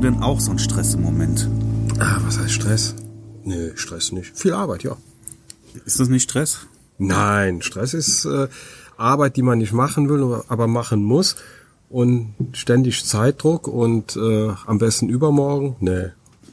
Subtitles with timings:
[0.00, 1.48] du denn auch so einen Stress im Moment?
[1.98, 2.94] Ah, was heißt Stress?
[3.44, 4.36] Nee, Stress nicht.
[4.36, 4.96] Viel Arbeit, ja.
[5.84, 6.66] Ist das nicht Stress?
[6.98, 8.48] Nein, Stress ist äh,
[8.96, 11.36] Arbeit, die man nicht machen will, aber machen muss.
[11.88, 15.76] Und ständig Zeitdruck und äh, am besten übermorgen.
[15.80, 16.10] Nee.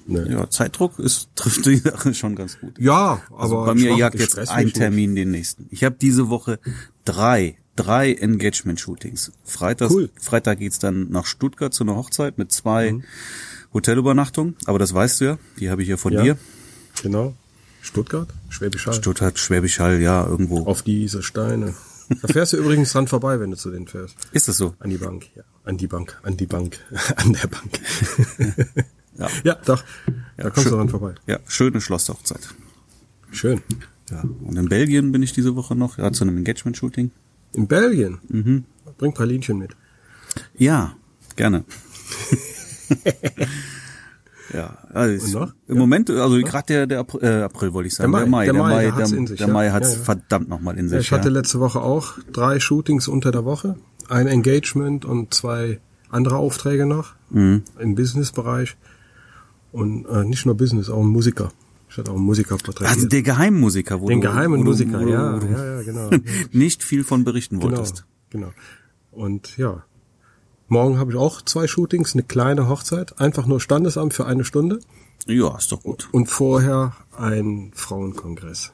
[0.08, 0.32] Nee.
[0.32, 2.74] Ja, Zeitdruck ist, trifft die Sache schon ganz gut.
[2.80, 4.76] Ja, aber Also bei mir jagt jetzt ein mich nicht.
[4.77, 5.68] Termin den nächsten.
[5.70, 6.60] Ich habe diese Woche
[7.05, 9.31] drei, drei Engagement-Shootings.
[9.45, 10.09] Freitag, Cool.
[10.20, 12.99] Freitag geht's dann nach Stuttgart zu einer Hochzeit mit zwei
[13.73, 14.55] Hotelübernachtungen.
[14.66, 16.23] Aber das weißt du ja, die habe ich ja von Ja.
[16.23, 16.38] dir.
[17.02, 17.35] Genau.
[17.82, 18.94] Stuttgart, Schwäbisch Hall.
[18.95, 20.66] Stuttgart, Schwäbisch Hall, ja, irgendwo.
[20.66, 21.74] Auf diese Steine.
[22.21, 24.15] Da fährst du übrigens dran vorbei, wenn du zu denen fährst.
[24.34, 24.74] Ist das so?
[24.80, 25.43] An die Bank, ja.
[25.63, 26.80] An die Bank, an die Bank,
[27.15, 27.80] an der Bank.
[29.20, 29.30] Ja.
[29.43, 29.84] ja, doch.
[30.37, 30.71] Da kommst schön.
[30.74, 31.15] du dran vorbei.
[31.26, 32.49] Ja, schöne Schlosshochzeit.
[33.32, 33.63] Schön.
[34.12, 34.24] Ja.
[34.43, 37.09] Und in Belgien bin ich diese Woche noch, ja, zu einem Engagement-Shooting.
[37.58, 38.20] In Belgien.
[38.30, 38.63] Mhm.
[38.98, 39.72] Bring Pralinchen mit.
[40.58, 40.94] Ja,
[41.36, 41.64] gerne.
[44.54, 45.54] ja, also Und ist, noch?
[45.68, 48.38] im Moment, also gerade der, der April, äh, April wollte ich sagen, Der der Mai,
[48.40, 49.54] Mai, der Mai, der hat's der, in sich, der ja.
[49.54, 50.04] Mai hat's Ja, ja.
[50.04, 50.99] verdammt nochmal in Ja, sich.
[51.08, 51.34] ich hatte ja.
[51.34, 53.76] letzte Woche auch drei Shootings unter der Woche.
[54.08, 57.64] Ein Engagement und zwei andere Aufträge noch Mhm.
[57.80, 58.77] im Businessbereich.
[59.74, 61.52] Und äh, nicht nur Business, auch ein Musiker.
[61.98, 62.90] Hatte auch einen Musiker porträtiert.
[62.95, 66.09] Also der Geheimmusiker, wo Den du, geheimen wo Musiker, du, ja, du ja, ja, genau.
[66.51, 68.06] nicht viel von berichten genau, wolltest.
[68.29, 68.51] genau.
[69.12, 69.84] Und ja,
[70.68, 74.79] morgen habe ich auch zwei Shootings, eine kleine Hochzeit, einfach nur Standesamt für eine Stunde
[75.25, 76.07] Ja, ist doch gut.
[76.12, 78.73] und vorher ein Frauenkongress.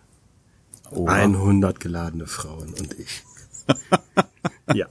[0.92, 3.24] Oh, 100 geladene Frauen und ich.
[4.76, 4.86] ja,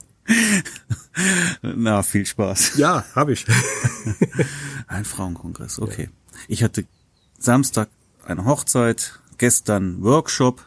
[1.61, 2.77] Na, viel Spaß.
[2.77, 3.45] ja, habe ich.
[4.87, 6.09] Ein Frauenkongress, okay.
[6.47, 6.85] Ich hatte
[7.39, 7.89] Samstag
[8.25, 10.63] eine Hochzeit, gestern Workshop.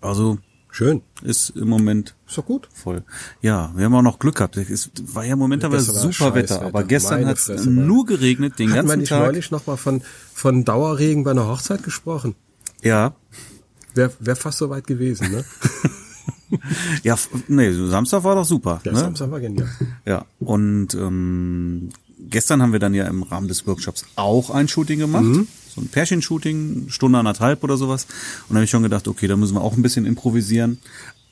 [0.00, 0.38] Also
[0.70, 2.68] Schön, ist im Moment ist doch gut.
[2.74, 3.02] voll.
[3.40, 4.58] Ja, wir haben auch noch Glück gehabt.
[4.58, 8.82] Es war ja momentan super Wetter, aber gestern hat es nur geregnet den Hatten wir
[8.82, 9.24] ganzen nicht Tag.
[9.24, 10.02] neulich noch mal von,
[10.34, 12.34] von Dauerregen bei einer Hochzeit gesprochen?
[12.82, 13.14] Ja,
[13.94, 15.44] Wäre wär fast so weit gewesen, ne?
[17.02, 17.16] ja,
[17.48, 18.82] nee, Samstag war doch super.
[18.84, 18.98] Ja, ne?
[18.98, 19.70] Samstag war genial.
[20.04, 21.88] Ja, und ähm,
[22.18, 25.24] gestern haben wir dann ja im Rahmen des Workshops auch ein Shooting gemacht.
[25.24, 25.48] Mhm.
[25.74, 28.04] So ein Pärchenshooting, Stunde anderthalb oder sowas.
[28.48, 30.78] Und da habe ich schon gedacht, okay, da müssen wir auch ein bisschen improvisieren.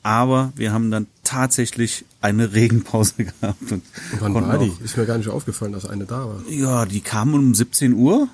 [0.03, 3.71] Aber wir haben dann tatsächlich eine Regenpause gehabt.
[3.71, 3.81] Und
[4.19, 4.69] Wann war die?
[4.69, 6.41] auch- Ist mir gar nicht aufgefallen, dass eine da war.
[6.47, 8.27] Ja, die kamen um 17 Uhr.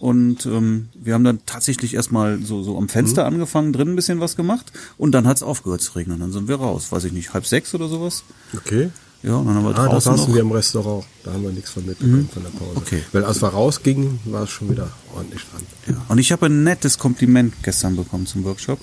[0.00, 3.34] Und ähm, wir haben dann tatsächlich erstmal so, so am Fenster Mhm.
[3.34, 4.72] angefangen, drin ein bisschen was gemacht.
[4.96, 6.18] Und dann hat's aufgehört zu regnen.
[6.20, 6.90] Dann sind wir raus.
[6.90, 8.24] Weiß ich nicht, halb sechs oder sowas.
[8.56, 8.90] Okay.
[9.22, 10.34] Ja, und dann haben wir Ah, draußen saßen noch.
[10.34, 11.04] wir im Restaurant.
[11.24, 12.76] Da haben wir nichts von mitbekommen von der Pause.
[12.76, 13.02] Okay.
[13.12, 15.62] Weil als wir rausgingen, war es schon wieder ordentlich dran.
[15.88, 16.06] Ja.
[16.08, 18.80] Und ich habe ein nettes Kompliment gestern bekommen zum Workshop.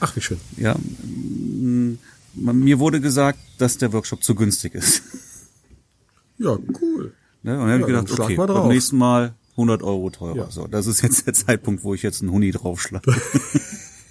[0.00, 0.38] Ach, wie schön.
[0.56, 1.98] Ja, mm,
[2.34, 5.02] mir wurde gesagt, dass der Workshop zu günstig ist.
[6.40, 7.12] Ja, cool.
[7.42, 7.54] Ne?
[7.54, 10.36] Und dann habe Ja, ich gedacht, okay, beim nächsten Mal 100 Euro teurer.
[10.36, 10.50] Ja.
[10.52, 13.12] So, das ist jetzt der Zeitpunkt, wo ich jetzt einen Huni draufschlage.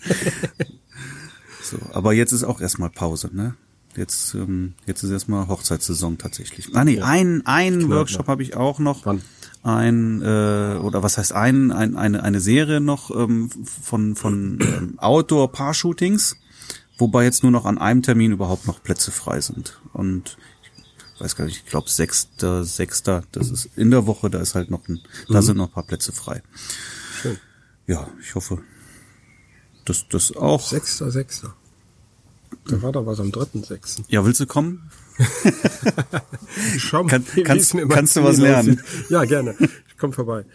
[1.64, 3.56] so, aber jetzt ist auch erstmal Pause, ne?
[3.98, 6.70] Jetzt, ähm, jetzt ist erstmal Hochzeitssaison tatsächlich.
[6.76, 9.06] Ah nee, ein, ein Workshop habe ich auch noch.
[9.08, 9.24] Wann?
[9.64, 15.00] Ein äh, oder was heißt ein, ein eine eine Serie noch ähm, von von ähm,
[15.00, 16.38] Outdoor Paar-Shootings,
[17.00, 19.82] wobei jetzt nur noch an einem Termin überhaupt noch Plätze frei sind.
[19.94, 20.38] Und
[21.16, 24.54] ich weiß gar nicht, ich glaube sechster, sechster, das ist in der Woche, da ist
[24.54, 26.44] halt noch ein, da sind noch ein paar Plätze frei.
[27.20, 27.38] Schön.
[27.88, 28.60] Ja, ich hoffe,
[29.86, 30.62] dass das auch.
[30.62, 31.56] Sechster, Sechster.
[32.68, 34.04] Da war doch was am dritten, Sechsten.
[34.10, 34.90] Ja, willst du kommen?
[36.78, 38.80] Schau mal, Kann- kannst- kannst du was lernen?
[38.80, 39.10] aussieht.
[39.10, 39.56] Ja, gerne.
[39.88, 40.46] Ich komme vorbei.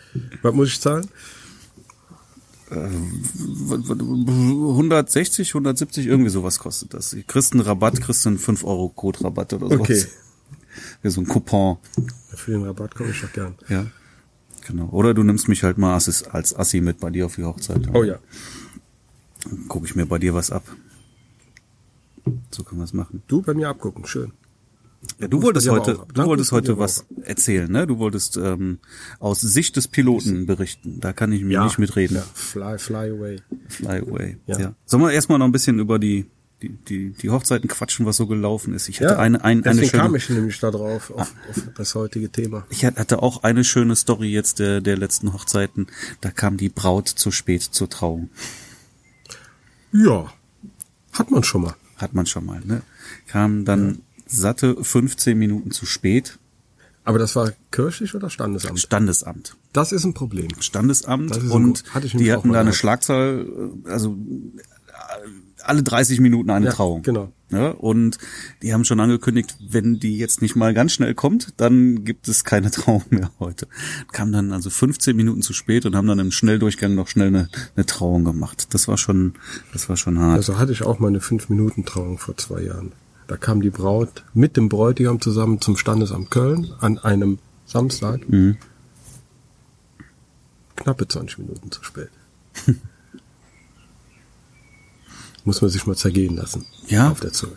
[0.43, 1.09] Was muss ich zahlen?
[4.31, 7.11] 160, 170, irgendwie sowas kostet das.
[7.11, 9.81] Du kriegst einen Rabatt, kriegst einen 5 Euro Code-Rabatt oder sowas.
[9.81, 10.05] Okay.
[11.03, 11.77] Ja, so ein Coupon.
[12.35, 13.55] Für den Rabatt komme ich doch gern.
[13.69, 13.87] Ja.
[14.67, 14.87] Genau.
[14.91, 17.89] Oder du nimmst mich halt mal als, als Assi mit bei dir auf die Hochzeit.
[17.93, 18.19] Oh ja.
[19.45, 20.63] Dann gucke ich mir bei dir was ab.
[22.51, 23.23] So können wir es machen.
[23.27, 24.33] Du bei mir abgucken, schön.
[25.19, 27.89] Ja, du wolltest heute, du wolltest heute was erzählen, ne?
[27.89, 28.79] Du wolltest ähm,
[29.19, 31.01] aus Sicht des Piloten berichten.
[31.01, 32.19] Da kann ich mir nicht mitreden.
[32.19, 33.41] Ja, fly, fly away.
[33.69, 34.37] Fly away.
[34.47, 34.59] Ja.
[34.61, 34.75] Ja.
[34.87, 36.27] Sollen wir erstmal noch ein bisschen über die,
[36.63, 38.89] die, die, die Hochzeiten quatschen, was so gelaufen ist?
[38.89, 41.63] Ich hatte Ja, eine, ein, eine deswegen kam schöne, ich nämlich da drauf, auf, auf
[41.77, 42.65] das heutige Thema.
[42.71, 45.89] ich hatte auch eine schöne Story jetzt der, der letzten Hochzeiten.
[46.21, 48.31] Da kam die Braut zu spät zur Trauung.
[49.91, 50.33] Ja,
[51.13, 51.75] hat man schon mal.
[52.03, 52.83] Hat man schon mal, ne?
[53.27, 56.39] Kam dann satte 15 Minuten zu spät.
[57.05, 58.79] Aber das war kirchlich oder Standesamt?
[58.79, 59.57] Standesamt.
[59.73, 60.49] Das ist ein Problem.
[60.61, 62.73] Standesamt ist ein und hatte die hatten da eine.
[62.73, 63.47] Schlagzahl,
[63.87, 64.17] äh, also
[65.65, 67.03] alle 30 Minuten eine Ja, Trauung.
[67.03, 67.33] genau.
[67.51, 68.17] Ja, und
[68.63, 72.45] die haben schon angekündigt, wenn die jetzt nicht mal ganz schnell kommt, dann gibt es
[72.45, 73.69] keine Trauung mehr heute.
[74.13, 77.49] Kam dann also 15 Minuten zu spät und haben dann im Schnelldurchgang noch schnell eine,
[77.77, 78.69] eine Trauung gemacht.
[78.73, 79.35] Das war schon,
[79.75, 80.37] das war schon hart.
[80.37, 82.93] Also hatte ich auch mal eine Fünf-Minuten-Trauung vor zwei Jahren.
[83.27, 88.27] Da kam die Braut mit dem Bräutigam zusammen zum Standesamt Köln an einem Samstag.
[88.31, 88.57] Mhm.
[90.77, 92.09] Knappe 20 Minuten zu spät.
[95.45, 96.67] Muss man sich mal zergehen lassen.
[96.87, 97.11] Ja.
[97.11, 97.57] Auf der Zunge.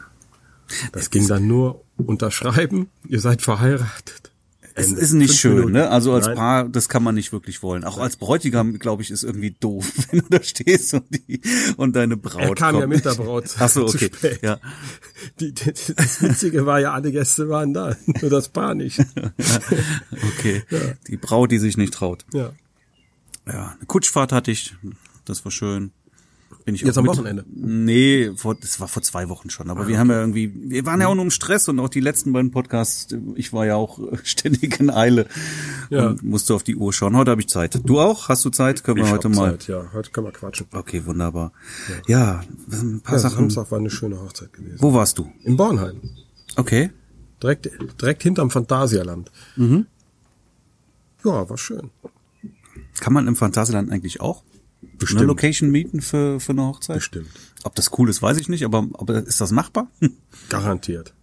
[0.92, 4.32] Das ging dann nur unterschreiben, ihr seid verheiratet.
[4.78, 5.00] Es Ende.
[5.02, 5.74] ist nicht Fünf schön, Minuten.
[5.74, 5.90] ne?
[5.90, 6.36] Also als Nein.
[6.36, 7.86] Paar, das kann man nicht wirklich wollen.
[7.86, 11.40] Auch als Bräutigam, glaube ich, ist irgendwie doof, wenn du da stehst und die
[11.78, 12.82] und deine Braut Er kam kommt.
[12.82, 14.12] ja mit der Braut Ach so, okay.
[14.42, 14.60] Ja.
[15.40, 19.00] Die, die, das Witzige war ja, alle Gäste waren da, nur das Paar nicht.
[20.38, 20.64] Okay.
[21.08, 22.26] Die Braut, die sich nicht traut.
[22.34, 22.52] Ja.
[23.48, 24.76] Ja, eine Kutschfahrt hatte ich,
[25.24, 25.92] das war schön.
[26.66, 27.46] Bin ich Jetzt auch am mit- Wochenende?
[27.54, 29.70] Nee, vor, das war vor zwei Wochen schon.
[29.70, 32.00] Aber wir haben ja irgendwie, wir waren ja auch nur im Stress und auch die
[32.00, 35.28] letzten beiden Podcasts, ich war ja auch äh, ständig in Eile
[35.92, 36.08] Ja.
[36.08, 37.16] und musste auf die Uhr schauen.
[37.16, 37.80] Heute habe ich Zeit.
[37.88, 38.30] Du auch?
[38.30, 38.84] Hast du Zeit?
[38.84, 39.52] Können wir Ich heute hab mal.
[39.52, 40.66] Zeit, ja, heute können wir quatschen.
[40.74, 41.52] Okay, wunderbar.
[42.08, 42.42] Ja,
[42.72, 43.36] ein paar Ja, Sachen.
[43.52, 44.78] Samstag war eine schöne Hochzeit gewesen.
[44.80, 45.32] Wo warst du?
[45.44, 46.02] In Bornheim.
[46.56, 46.90] Okay.
[47.44, 47.70] Direkt,
[48.02, 49.32] direkt hinterm Phantasialand.
[49.56, 49.86] Mhm.
[51.24, 51.92] Ja, war schön.
[53.00, 54.42] Kann man im Phantasialand eigentlich auch
[54.98, 55.20] Bestimmt.
[55.22, 56.98] eine Location mieten für, für eine Hochzeit?
[56.98, 57.30] Bestimmt.
[57.64, 59.90] Ob das cool ist, weiß ich nicht, aber, aber ist das machbar?
[60.50, 61.14] Garantiert.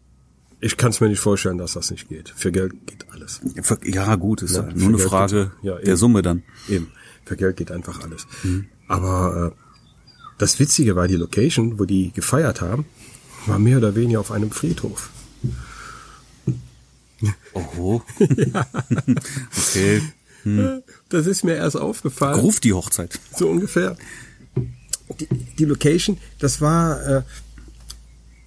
[0.60, 2.32] Ich kann es mir nicht vorstellen, dass das nicht geht.
[2.36, 3.40] Für Geld geht alles.
[3.62, 5.96] Für- Ja, gut, ist Ja, halt für nur eine Geld Frage geht's- ja, der.
[5.96, 6.42] Summe dann.
[6.68, 6.88] Eben.
[7.24, 8.26] Für Geld geht einfach alles.
[8.44, 8.66] Mhm.
[8.88, 9.58] Aber äh,
[10.38, 12.84] das Witzige war, die Location, wo die gefeiert haben,
[13.46, 15.10] war mehr oder weniger auf einem Friedhof.
[17.54, 18.02] Oho.
[18.18, 20.02] okay.
[21.08, 22.40] Das ist mir erst aufgefallen.
[22.40, 23.18] Ruf die Hochzeit.
[23.36, 23.96] so ungefähr.
[25.20, 25.26] Die,
[25.58, 27.22] die Location, das war äh,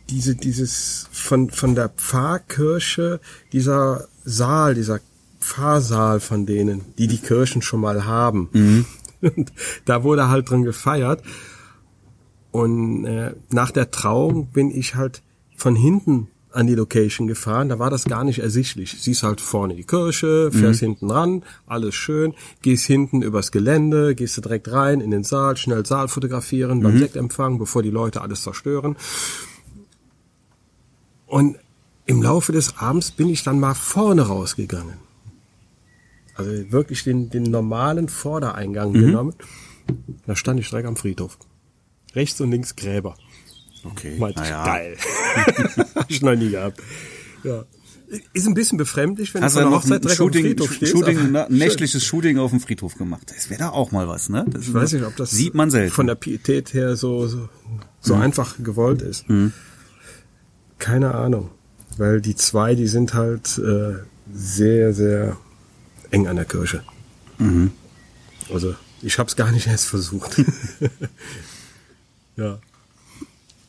[0.10, 3.20] diese, dieses von, von der Pfarrkirche,
[3.52, 5.00] dieser Saal, dieser
[5.40, 8.50] Pfarrsaal von denen, die die Kirchen schon mal haben.
[9.22, 9.54] Und
[9.86, 11.24] da wurde halt drin gefeiert.
[12.52, 15.22] Und äh, nach der Trauung bin ich halt
[15.56, 18.96] von hinten an die Location gefahren, da war das gar nicht ersichtlich.
[19.00, 24.38] Siehst halt vorne die Kirche, fährst hinten ran, alles schön, gehst hinten übers Gelände, gehst
[24.38, 28.44] du direkt rein in den Saal, schnell Saal fotografieren, beim Sektempfang, bevor die Leute alles
[28.44, 28.96] zerstören.
[31.28, 31.58] Und
[32.06, 34.98] im Laufe des Abends bin ich dann mal vorne rausgegangen.
[36.36, 39.34] Also wirklich den, den normalen Vordereingang genommen.
[40.26, 41.38] Da stand ich direkt am Friedhof.
[42.14, 43.16] Rechts und links Gräber.
[43.86, 44.18] Okay.
[44.18, 44.66] Meinte ich, naja.
[44.66, 44.98] geil.
[45.96, 46.82] Hab ich noch nie gehabt.
[47.44, 47.66] Ja.
[48.34, 50.88] Ist ein bisschen befremdlich, wenn Hast du noch ein direkt auf dem Shooting.
[50.88, 53.32] Shooting, na, nächtliches Shooting auf dem Friedhof gemacht.
[53.36, 54.46] Das wäre da auch mal was, ne?
[54.50, 55.92] Das Ich weiß nicht, ob das sieht man selten.
[55.92, 57.50] von der Pietät her so, so,
[58.02, 59.28] so einfach gewollt ist.
[59.30, 59.54] Mhm.
[60.78, 61.50] Keine Ahnung.
[61.98, 63.96] Weil die zwei, die sind halt äh,
[64.32, 65.38] sehr, sehr
[66.12, 66.84] eng an der Kirche.
[67.40, 67.72] Mhm.
[68.54, 70.44] Also ich habe es gar nicht erst versucht.
[72.38, 72.60] ja.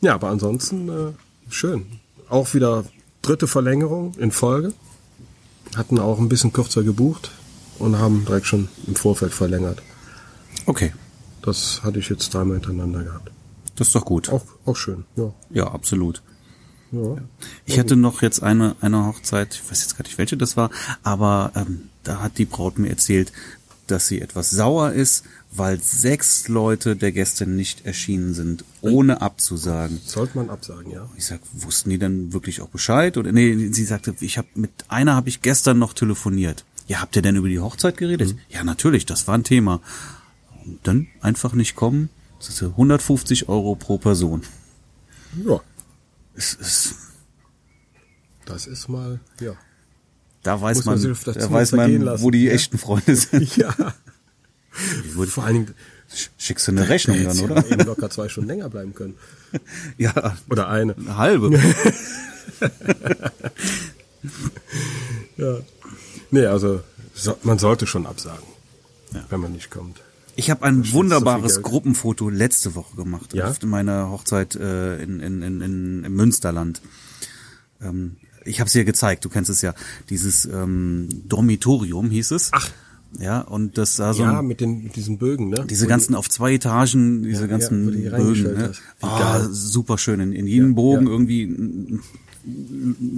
[0.07, 1.13] Ja, aber ansonsten äh,
[1.49, 1.85] schön.
[2.29, 2.85] Auch wieder
[3.23, 4.73] dritte Verlängerung in Folge.
[5.77, 7.33] Hatten auch ein bisschen kürzer gebucht
[7.81, 9.83] und haben direkt schon im Vorfeld verlängert.
[10.67, 10.93] okay.
[11.43, 13.33] Das hatte ich jetzt dreimal hintereinander gehabt.
[13.75, 14.29] Das ist doch gut.
[14.29, 15.33] Auch, auch schön, ja.
[15.51, 16.23] Ja, absolut.
[16.93, 17.17] ja.
[17.65, 20.71] Ich hatte noch jetzt eine, eine Hochzeit, ich weiß jetzt gar nicht, welche das war,
[21.03, 23.33] aber ähm, da hat die Braut mir erzählt,
[23.89, 25.25] dass sie etwas sauer ist,
[25.57, 30.01] weil sechs Leute der Gäste nicht erschienen sind, ohne abzusagen.
[30.05, 31.09] Sollte man absagen, ja.
[31.17, 33.17] Ich sag, wussten die denn wirklich auch Bescheid?
[33.17, 36.65] Oder nee, sie sagte, ich habe mit einer habe ich gestern noch telefoniert.
[36.89, 38.37] Ja, habt ihr denn über die Hochzeit geredet?
[38.49, 39.81] Ja, natürlich, das war ein Thema.
[40.65, 42.11] Und dann einfach nicht kommen.
[42.39, 44.43] Das ist 150 Euro pro Person.
[45.45, 45.61] Ja,
[46.35, 46.95] Es ist,
[48.45, 49.55] das ist mal, ja.
[50.43, 52.53] da weiß Muss man man, da weiß man, wo die ja.
[52.53, 53.57] echten Freunde sind.
[53.57, 53.75] Ja.
[55.29, 55.75] Vor allen Dingen,
[56.39, 57.57] Schickst du eine Rechnung dann, oder?
[57.57, 59.15] ja eben locker zwei Stunden länger bleiben können.
[59.99, 60.95] Ja, Oder eine.
[60.97, 61.51] eine halbe.
[65.37, 65.59] Ja.
[66.31, 66.81] Nee, also
[67.15, 68.47] so, man sollte schon absagen,
[69.29, 70.01] wenn man nicht kommt.
[70.35, 71.65] Ich habe ein wunderbares Geld.
[71.67, 73.49] Gruppenfoto letzte Woche gemacht Ja?
[73.49, 76.83] auf meiner Hochzeit äh, in, in, in, in, im Münsterland.
[77.81, 79.75] Ähm, ich habe es dir gezeigt, du kennst es ja.
[80.11, 82.51] Dieses ähm, Dormitorium hieß es.
[82.53, 82.71] Ach.
[83.21, 85.65] Ja, und das sah so ja, ein, mit, den, mit diesen Bögen, ne?
[85.69, 88.43] diese Wo ganzen auf zwei Etagen, diese Ja, ganzen ja, die Bögen.
[88.43, 88.73] Ne?
[89.01, 89.49] Ah, geil.
[89.51, 90.21] super schön.
[90.21, 91.13] In, in jedem Ja, Bogen ja.
[91.13, 92.01] irgendwie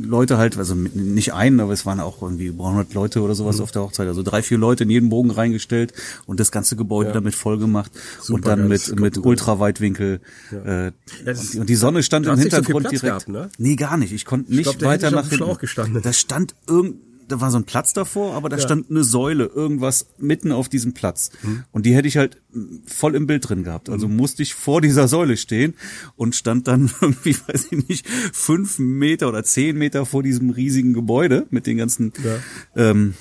[0.02, 3.58] Leute halt, also nicht einen, aber es waren auch irgendwie über 100 Leute oder sowas
[3.58, 3.62] mhm.
[3.62, 4.08] auf der Hochzeit.
[4.08, 5.92] Also drei, vier Leute in jeden Bogen reingestellt
[6.26, 7.14] und das ganze Gebäude ja.
[7.14, 10.20] damit voll gemacht Super und dann mit, mit Ultraweitwinkel.
[10.50, 10.86] Ja.
[10.86, 10.92] Äh,
[11.26, 13.02] und, und, die Sonne stand im Hintergrund so direkt.
[13.02, 13.50] Gehabt, ne?
[13.58, 14.12] Nee, gar nicht.
[14.12, 16.00] Ich konnte nicht ich glaub, weiter nach hinten.
[16.00, 16.96] Da stand irgend
[17.28, 18.62] da war so ein Platz davor, aber da ja.
[18.62, 21.30] stand eine Säule, irgendwas mitten auf diesem Platz.
[21.42, 21.64] Mhm.
[21.70, 22.40] Und die hätte ich halt
[22.86, 23.90] voll im Bild drin gehabt.
[23.90, 24.16] Also mhm.
[24.16, 25.74] musste ich vor dieser Säule stehen
[26.16, 30.94] und stand dann irgendwie, weiß ich nicht, fünf Meter oder zehn Meter vor diesem riesigen
[30.94, 32.90] Gebäude mit den ganzen ja.
[32.90, 33.14] ähm,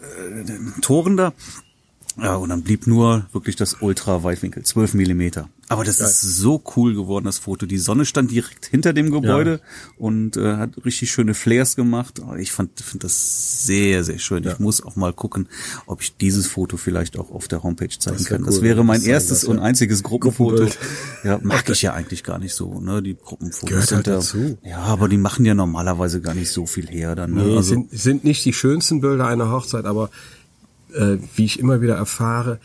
[0.00, 1.32] äh, Toren da.
[2.18, 5.48] Ja, und dann blieb nur wirklich das Ultra-Weitwinkel, 12 Millimeter.
[5.68, 6.06] Aber das Geil.
[6.06, 7.66] ist so cool geworden, das Foto.
[7.66, 9.90] Die Sonne stand direkt hinter dem Gebäude ja.
[9.98, 12.22] und äh, hat richtig schöne Flares gemacht.
[12.38, 14.44] Ich fand finde das sehr, sehr schön.
[14.44, 14.52] Ja.
[14.52, 15.48] Ich muss auch mal gucken,
[15.86, 18.42] ob ich dieses Foto vielleicht auch auf der Homepage zeigen das kann.
[18.42, 20.68] Cool, das wäre mein das erstes und einziges Gruppenfoto.
[21.24, 23.02] Ja, mag ich ja eigentlich gar nicht so, ne?
[23.02, 24.58] Die Gruppenfotos Gehört sind halt dazu.
[24.62, 27.32] Ja, aber die machen ja normalerweise gar nicht so viel her dann.
[27.32, 27.42] Ne?
[27.42, 30.10] Nee, also, sind, sind nicht die schönsten Bilder einer Hochzeit, aber
[30.96, 32.58] äh, wie ich immer wieder erfahre,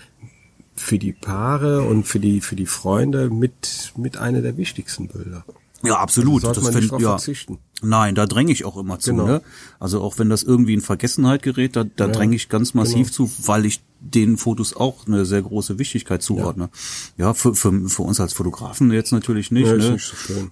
[0.75, 5.45] für die Paare und für die für die Freunde mit mit einer der wichtigsten Bilder.
[5.83, 6.45] Ja, absolut.
[6.45, 7.09] Also das find, ja.
[7.09, 7.57] Verzichten.
[7.81, 9.11] Nein, da dränge ich auch immer zu.
[9.11, 9.25] Genau.
[9.25, 9.41] Ne?
[9.79, 13.07] Also auch wenn das irgendwie in Vergessenheit gerät, da, da ja, dränge ich ganz massiv
[13.07, 13.29] genau.
[13.29, 16.69] zu, weil ich den Fotos auch eine sehr große Wichtigkeit zuordne.
[17.17, 19.67] Ja, ja für, für, für uns als Fotografen jetzt natürlich nicht.
[19.67, 19.85] Ja, ne?
[19.85, 20.51] ist nicht so schön.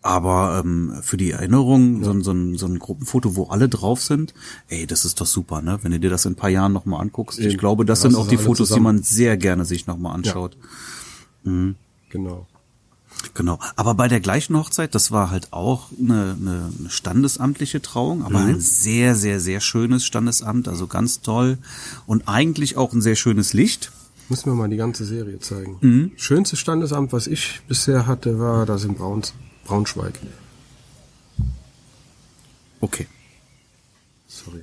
[0.00, 2.04] Aber ähm, für die Erinnerung, ja.
[2.04, 4.34] so, so, ein, so ein Gruppenfoto, wo alle drauf sind,
[4.68, 5.78] ey, das ist doch super, ne?
[5.82, 7.38] Wenn du dir das in ein paar Jahren nochmal anguckst.
[7.38, 7.50] Eben.
[7.50, 8.80] Ich glaube, das sind auch die Fotos, zusammen.
[8.80, 10.56] die man sehr gerne sich nochmal anschaut.
[11.44, 11.50] Ja.
[11.52, 11.74] Mhm.
[12.10, 12.46] Genau.
[13.34, 13.58] Genau.
[13.76, 18.50] Aber bei der gleichen Hochzeit, das war halt auch eine, eine standesamtliche Trauung, aber mhm.
[18.50, 21.58] ein sehr, sehr, sehr schönes Standesamt, also ganz toll.
[22.06, 23.92] Und eigentlich auch ein sehr schönes Licht.
[24.28, 25.76] Müssen wir mal die ganze Serie zeigen.
[25.80, 26.12] Mhm.
[26.16, 29.34] Schönste Standesamt, was ich bisher hatte, war das in Brauns.
[29.64, 30.18] Braunschweig.
[32.80, 33.06] Okay.
[34.26, 34.62] Sorry.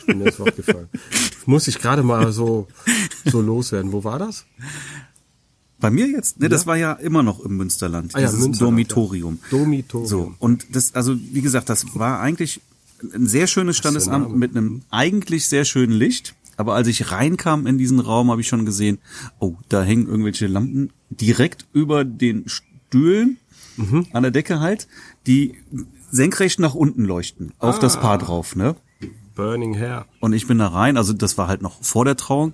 [0.00, 0.88] Ich bin mir das Wort gefallen.
[1.46, 2.68] Muss ich gerade mal so,
[3.24, 3.92] so loswerden.
[3.92, 4.46] Wo war das?
[5.78, 6.38] Bei mir jetzt?
[6.38, 6.48] Ne, ja?
[6.48, 8.14] das war ja immer noch im Münsterland.
[8.14, 9.38] Ah, ja, Münsterland, Dormitorium.
[9.42, 9.58] Ja.
[9.58, 10.08] Dormitorium.
[10.08, 10.34] So.
[10.38, 12.60] Und das, also, wie gesagt, das war eigentlich
[13.14, 16.34] ein sehr schönes Standesamt mit einem eigentlich sehr schönen Licht.
[16.56, 18.98] Aber als ich reinkam in diesen Raum, habe ich schon gesehen,
[19.38, 23.38] oh, da hängen irgendwelche Lampen direkt über den Stühlen
[23.76, 24.06] mhm.
[24.12, 24.88] an der Decke halt,
[25.26, 25.54] die
[26.10, 27.80] senkrecht nach unten leuchten, auf ah.
[27.80, 28.76] das Paar drauf, ne?
[29.34, 30.06] Burning Hair.
[30.20, 32.52] Und ich bin da rein, also das war halt noch vor der Trauung.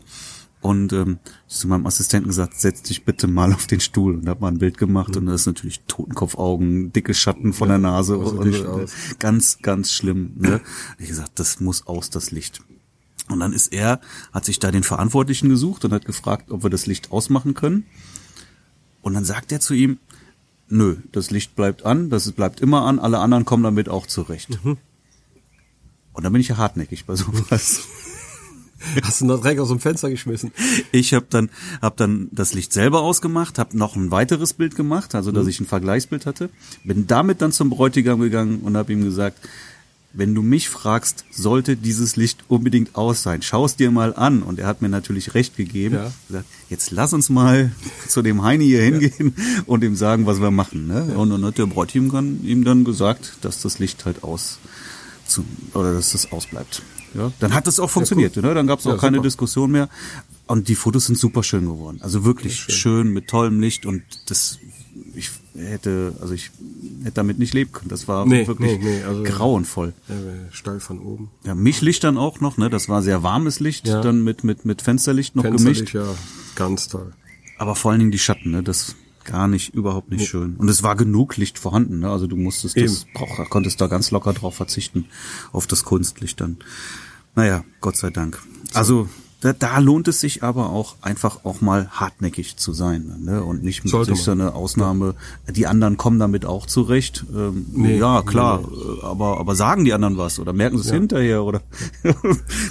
[0.61, 4.41] Und ähm, zu meinem Assistenten gesagt, setz dich bitte mal auf den Stuhl und hab
[4.41, 5.19] mal ein Bild gemacht mhm.
[5.19, 9.93] und das ist natürlich Totenkopfaugen, dicke Schatten von ja, der Nase und, und ganz, ganz
[9.93, 10.33] schlimm.
[10.37, 10.61] Ne?
[10.99, 12.63] Ich gesagt, das muss aus das Licht.
[13.29, 14.01] Und dann ist er,
[14.33, 17.85] hat sich da den Verantwortlichen gesucht und hat gefragt, ob wir das Licht ausmachen können.
[19.03, 19.99] Und dann sagt er zu ihm,
[20.69, 24.65] nö, das Licht bleibt an, das bleibt immer an, alle anderen kommen damit auch zurecht.
[24.65, 24.79] Mhm.
[26.13, 27.83] Und dann bin ich ja hartnäckig bei sowas.
[29.03, 30.53] Hast du noch Dreck aus dem Fenster geschmissen?
[30.93, 35.15] Ich habe dann hab dann das Licht selber ausgemacht, habe noch ein weiteres Bild gemacht,
[35.15, 35.51] also dass mhm.
[35.51, 36.51] ich ein Vergleichsbild hatte,
[36.85, 39.39] bin damit dann zum Bräutigam gegangen und habe ihm gesagt,
[40.17, 43.43] wenn du mich fragst, sollte dieses Licht unbedingt aus sein.
[43.43, 44.43] Schau es dir mal an.
[44.43, 45.97] Und er hat mir natürlich recht gegeben.
[45.97, 46.13] Ja.
[46.29, 47.71] Gesagt, jetzt lass uns mal
[48.09, 49.63] zu dem Heini hier hingehen ja.
[49.67, 50.87] und ihm sagen, was wir machen.
[50.87, 51.07] Ne?
[51.11, 51.17] Ja.
[51.17, 54.59] Und dann hat der Bräutigam ihm dann gesagt, dass das Licht halt aus
[55.27, 55.45] zu,
[55.75, 56.83] oder dass das ausbleibt.
[57.15, 58.37] Ja, dann hat das auch funktioniert.
[58.37, 58.55] ne?
[58.55, 59.27] Dann gab es auch keine super.
[59.27, 59.89] Diskussion mehr.
[60.47, 61.99] Und die Fotos sind super schön geworden.
[62.03, 62.75] Also wirklich schön.
[62.75, 64.59] schön mit tollem Licht und das
[65.15, 66.51] ich hätte, also ich
[67.03, 67.89] hätte damit nicht leben können.
[67.89, 69.93] Das war nee, wirklich nee, nee, also, grauenvoll.
[70.51, 71.31] Steil von oben.
[71.45, 72.71] Ja, Mischlicht dann auch noch, ne?
[72.71, 74.01] Das war sehr warmes Licht, ja.
[74.01, 76.09] dann mit, mit, mit Fensterlicht noch Fensterlicht, gemischt.
[76.09, 76.15] ja,
[76.55, 77.13] ganz toll.
[77.59, 78.63] Aber vor allen Dingen die Schatten, ne?
[78.63, 80.27] Das gar nicht, überhaupt nicht nee.
[80.27, 80.57] schön.
[80.57, 82.11] Und es war genug Licht vorhanden, ne?
[82.11, 82.87] Also du musstest Eben.
[82.87, 85.07] das, brauch, konntest da ganz locker drauf verzichten,
[85.53, 86.59] auf das Kunstlicht dann.
[87.35, 88.41] Naja, Gott sei Dank.
[88.73, 89.09] Also
[89.47, 93.45] da, da lohnt es sich aber auch einfach auch mal hartnäckig zu sein ne?
[93.45, 95.15] und nicht mit sich so eine Ausnahme.
[95.49, 97.25] Die anderen kommen damit auch zurecht.
[97.33, 99.03] Ähm, nee, ja klar, nee.
[99.03, 100.95] aber aber sagen die anderen was oder merken sie es ja.
[100.95, 101.63] hinterher oder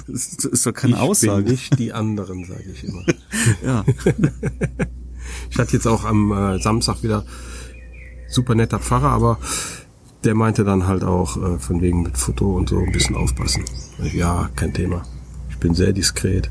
[0.07, 1.43] das ist doch keine ich Aussage.
[1.43, 3.03] Bin nicht die anderen, sage ich immer.
[3.65, 3.85] ja.
[5.49, 7.25] ich hatte jetzt auch am äh, Samstag wieder
[8.27, 9.39] super netter Pfarrer, aber
[10.25, 13.63] der meinte dann halt auch äh, von wegen mit Foto und so ein bisschen aufpassen.
[14.13, 15.03] Ja, kein Thema.
[15.49, 16.49] Ich bin sehr diskret.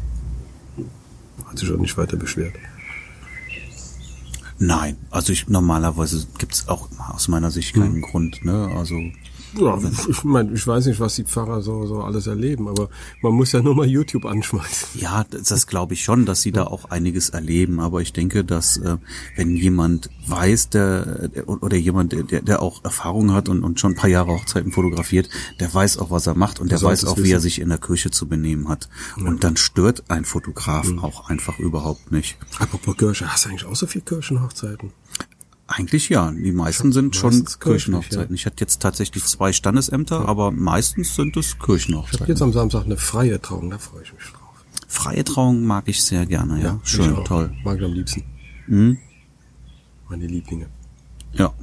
[1.54, 2.54] Hat sich auch nicht weiter beschwert.
[4.58, 8.02] Nein, also ich normalerweise gibt's auch aus meiner Sicht keinen hm.
[8.02, 8.73] Grund, ne?
[8.76, 9.00] Also
[9.56, 12.88] Ja, ich meine, ich weiß nicht, was die Pfarrer so, so alles erleben, aber
[13.23, 15.00] man muss ja nur mal YouTube anschmeißen.
[15.00, 17.80] Ja, das, das glaube ich schon, dass sie da auch einiges erleben.
[17.80, 18.96] Aber ich denke, dass äh,
[19.37, 23.92] wenn jemand weiß, der, der oder jemand, der, der auch Erfahrung hat und, und schon
[23.92, 25.28] ein paar Jahre Hochzeiten fotografiert,
[25.61, 27.78] der weiß auch, was er macht und der, weiß auch, wie er sich in der
[27.78, 28.88] Kirche zu benehmen hat.
[29.16, 32.37] Und dann stört ein Fotograf auch einfach überhaupt nicht.
[32.58, 34.92] Apropos Kirche, hast du eigentlich auch so viel Kirchenhochzeiten?
[35.76, 36.31] Eigentlich ja.
[36.31, 38.35] Die meisten sind schon Kirchenhochzeiten.
[38.35, 42.26] Ich hatte jetzt tatsächlich zwei Standesämter, aber meistens sind es Ich habe Kirchenhochzeiten.
[42.28, 44.64] jetzt am Samstag eine freie Trauung, da freue ich mich drauf.
[44.87, 46.78] Freie Trauung mag ich sehr gerne, ja.
[46.85, 47.52] ich Schön, toll.
[47.64, 48.23] Mag ich am liebsten.
[48.69, 48.99] Mhm.
[50.09, 50.66] Meine Lieblinge.
[51.33, 51.47] Ja.
[51.47, 51.54] Ja.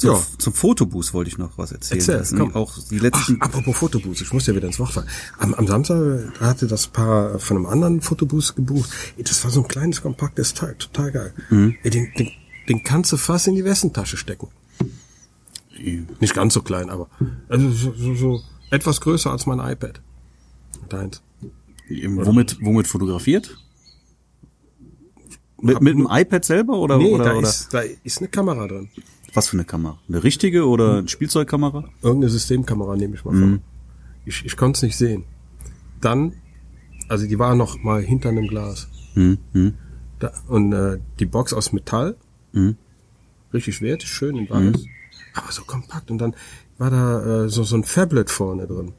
[0.00, 0.22] Zum, Ja.
[0.38, 2.00] zum Fotoboost wollte ich noch was erzählen.
[2.00, 2.54] Erzähl, Das komm.
[2.54, 3.40] Auch die Ach, letzten.
[3.42, 5.06] apropos Fotoboost, ich muss ja wieder ins Wort fallen.
[5.38, 8.88] Am, am Samstag hatte das Paar von einem anderen Fotoboost gebucht.
[9.18, 11.34] Das war so ein kleines, kompaktes Teil, total geil.
[11.50, 11.76] Mhm.
[11.84, 12.30] Den, den,
[12.68, 14.48] den kannst du fast in die Westentasche stecken.
[16.18, 17.08] Nicht ganz so klein, aber
[17.50, 18.40] also so, so, so
[18.70, 20.00] etwas größer als mein iPad.
[20.88, 21.20] Deins.
[21.90, 23.54] womit, womit fotografiert?
[25.62, 28.66] Mit, mit dem iPad selber oder, Nee, oder, da, oder Ist, da ist eine Kamera
[28.66, 28.88] drin.
[29.34, 29.98] Was für eine Kamera?
[30.08, 30.98] Eine richtige oder Hm.
[30.98, 31.84] eine Spielzeugkamera?
[32.02, 33.60] Irgendeine Systemkamera nehme ich mal Mhm.
[34.26, 35.24] Ich, ich konnte es nicht sehen.
[36.00, 36.34] Dann,
[37.08, 38.88] also die war noch mal hinter einem Glas.
[39.14, 39.74] Hm, hm,
[40.18, 42.16] Da, und äh, die Box aus Metall,
[42.52, 42.76] hm.
[43.52, 44.84] richtig wert, schön in weiß,
[45.34, 46.10] aber so kompakt.
[46.10, 46.34] Und dann
[46.78, 48.92] war da äh, so, so ein Phablet vorne drin.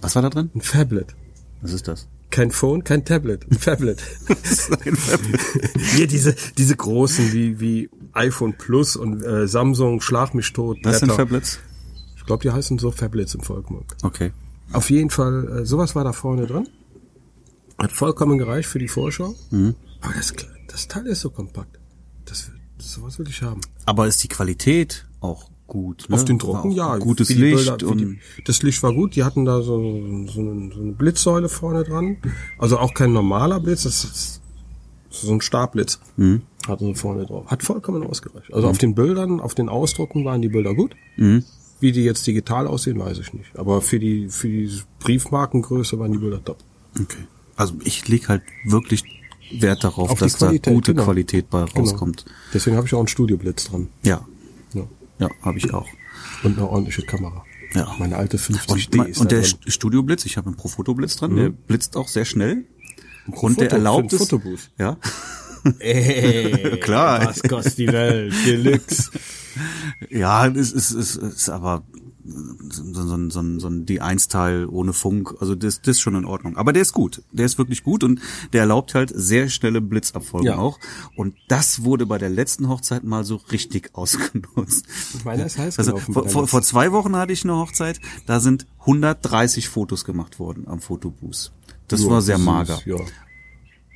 [0.00, 0.50] Was war da drin?
[0.54, 1.14] Ein Phablet.
[1.60, 2.08] Was ist das?
[2.30, 4.02] Kein Phone, kein Tablet, ein Phablet.
[5.96, 10.78] Hier diese, diese großen wie, wie iPhone Plus und äh, Samsung, Schlag mich tot.
[10.82, 11.14] Das sind.
[11.14, 11.58] Tablets?
[12.16, 13.86] Ich glaube, die heißen so Phablets im Volkmund.
[14.02, 14.32] Okay.
[14.72, 16.68] Auf jeden Fall, äh, sowas war da vorne drin.
[17.78, 19.34] Hat vollkommen gereicht für die Vorschau.
[19.50, 19.74] Mhm.
[20.00, 20.34] Aber das,
[20.66, 21.78] das Teil ist so kompakt.
[22.26, 23.60] Das, sowas will ich haben.
[23.86, 26.06] Aber ist die Qualität auch gut?
[26.08, 26.16] Ne?
[26.16, 26.96] Auf den Drucken, ja.
[26.98, 29.14] Gutes Licht Bilder- und die, das Licht war gut.
[29.16, 29.78] Die hatten da so,
[30.26, 32.18] so, eine, so eine Blitzsäule vorne dran.
[32.58, 34.40] Also auch kein normaler Blitz, das ist
[35.10, 36.00] so ein Starblitz.
[36.16, 36.42] Mhm.
[36.68, 37.46] Hatten sie vorne drauf.
[37.46, 38.52] Hat vollkommen ausgereicht.
[38.52, 40.94] Also auf den Bildern, auf den Ausdrucken waren die Bilder gut.
[41.16, 41.44] Mhm.
[41.80, 43.56] Wie die jetzt digital aussehen, weiß ich nicht.
[43.56, 46.58] Aber für die, für die Briefmarkengröße waren die Bilder top.
[47.00, 47.18] Okay.
[47.56, 49.02] Also ich leg halt wirklich
[49.52, 51.04] Wert darauf, Auf dass Qualität, da gute genau.
[51.04, 51.80] Qualität bei Genau.
[51.80, 52.24] rauskommt.
[52.52, 53.88] Deswegen habe ich auch einen Studioblitz dran.
[54.02, 54.26] Ja,
[54.74, 54.82] Ja.
[55.18, 55.86] ja, habe ich auch.
[56.42, 57.44] Und eine ordentliche Kamera.
[57.74, 57.94] Ja.
[57.98, 59.54] Meine alte 50D Und, ist und der drin.
[59.68, 62.64] Studioblitz, ich habe einen Profoto-Blitz dran, der blitzt auch sehr schnell.
[63.26, 64.30] Und Foto- der erlaubt es.
[64.78, 64.96] Ja.
[65.78, 67.26] Ey, Klar.
[67.26, 68.32] Was kostet die Welt?
[68.46, 69.10] Deluxe.
[70.08, 71.82] Ja, es ist, es ist aber
[72.24, 75.34] so, so, so, so, so ein D1-Teil ohne Funk.
[75.40, 76.56] Also das, das ist schon in Ordnung.
[76.56, 77.22] Aber der ist gut.
[77.32, 78.20] Der ist wirklich gut und
[78.52, 80.58] der erlaubt halt sehr schnelle Blitzabfolgen Ja.
[80.58, 80.78] auch.
[81.16, 84.86] Und das wurde bei der letzten Hochzeit mal so richtig ausgenutzt.
[85.24, 88.66] Meiner ist heiß Also vor, vor, vor zwei Wochen hatte ich eine Hochzeit, da sind
[88.80, 91.50] 130 Fotos gemacht worden am Fotobooth.
[91.88, 92.78] Das Ja, war sehr mager.
[92.84, 92.96] Ja.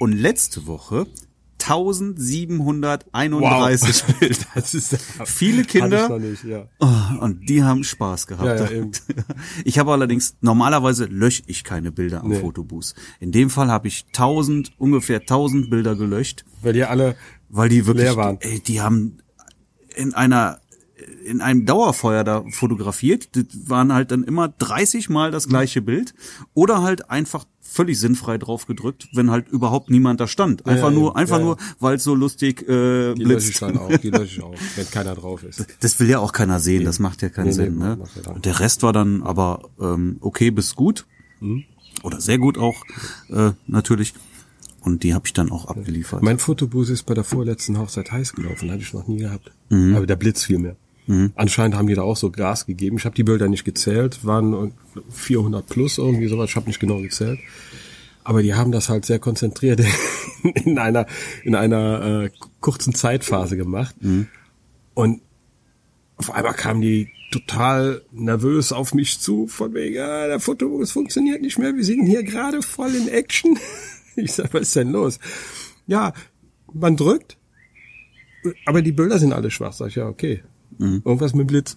[0.01, 1.07] Und letzte Woche
[1.63, 4.37] 1731 Bilder.
[4.55, 6.67] Das ist Viele Kinder nicht, ja.
[6.81, 6.89] Oh,
[7.21, 8.61] und die haben Spaß gehabt.
[8.61, 8.85] Ja, ja.
[9.65, 12.41] Ich habe allerdings, normalerweise lösche ich keine Bilder am Nee.
[12.41, 12.95] Fotobooth.
[13.21, 17.17] In dem Fall habe ich 1000, ungefähr 1000 Bilder gelöscht, Weil die alle
[17.49, 18.39] weil die wirklich, Leer waren.
[18.41, 19.19] Ey, die haben
[19.95, 20.61] in einer,
[21.25, 23.37] in einem Dauerfeuer da fotografiert.
[23.37, 26.15] Das waren halt dann immer 30 Mal das gleiche Bild
[26.55, 30.67] oder halt einfach völlig sinnfrei drauf gedrückt, wenn halt überhaupt niemand da stand.
[30.67, 31.17] Einfach ja, nur, eben.
[31.17, 31.47] einfach Ja, ja.
[31.47, 33.63] nur, weil es so lustig äh, die lösche ich blitzt.
[33.63, 35.65] dann auch, die lösche ich auch, wenn keiner drauf ist.
[35.81, 37.79] Das will ja auch keiner sehen, das macht ja keinen Nee, nee, Sinn.
[37.79, 37.99] ne?
[38.17, 41.07] ja dann- Und der Rest war dann aber ähm, okay bis gut.
[41.41, 41.65] Mhm.
[42.03, 42.83] Oder sehr gut auch,
[43.31, 44.15] äh, natürlich.
[44.81, 46.23] Und die habe ich dann auch abgeliefert.
[46.23, 49.53] Mein Fotobooth ist bei der vorletzten Hochzeit heiß gelaufen, hatte ich noch nie gehabt.
[49.71, 49.95] Mhm.
[49.95, 50.75] Aber der Blitz viel mehr.
[51.35, 52.97] Anscheinend haben die da auch so Gas gegeben.
[52.97, 54.73] Ich habe die Bilder nicht gezählt, waren
[55.11, 56.51] 400 plus irgendwie sowas.
[56.51, 57.39] Ich habe nicht genau gezählt.
[58.25, 59.81] Aber die haben das halt sehr konzentriert
[60.65, 61.07] in einer
[61.45, 63.95] in einer äh, kurzen Zeitphase gemacht.
[64.95, 65.23] Und
[66.17, 71.43] auf einmal kamen die total nervös auf mich zu, von wegen, ja, der Fotobooth funktioniert
[71.43, 73.59] nicht mehr, wir sind hier gerade voll in Action.
[74.15, 75.19] Ich sag, was ist denn los?
[75.87, 76.13] Ja,
[76.71, 77.39] man drückt,
[78.67, 79.73] aber die Bilder sind alle schwach.
[79.73, 80.43] Sag ich, ja, okay.
[80.79, 81.77] Irgendwas mit dem Blitz.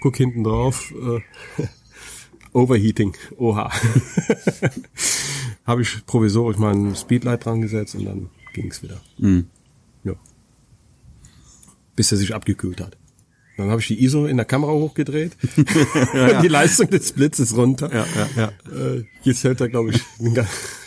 [0.00, 0.92] Guck hinten drauf.
[0.92, 1.20] Äh,
[2.52, 3.16] Overheating.
[3.36, 3.70] Oha.
[5.66, 9.00] Habe ich provisorisch mal ein Speedlight dran gesetzt und dann ging's wieder.
[10.04, 10.12] Ja.
[11.96, 12.96] Bis er sich abgekühlt hat.
[13.56, 15.36] Dann habe ich die ISO in der Kamera hochgedreht.
[16.42, 17.88] Die Leistung des Blitzes runter.
[17.94, 18.76] Ja, ja, ja.
[18.76, 20.02] Äh, jetzt hält er, glaube ich,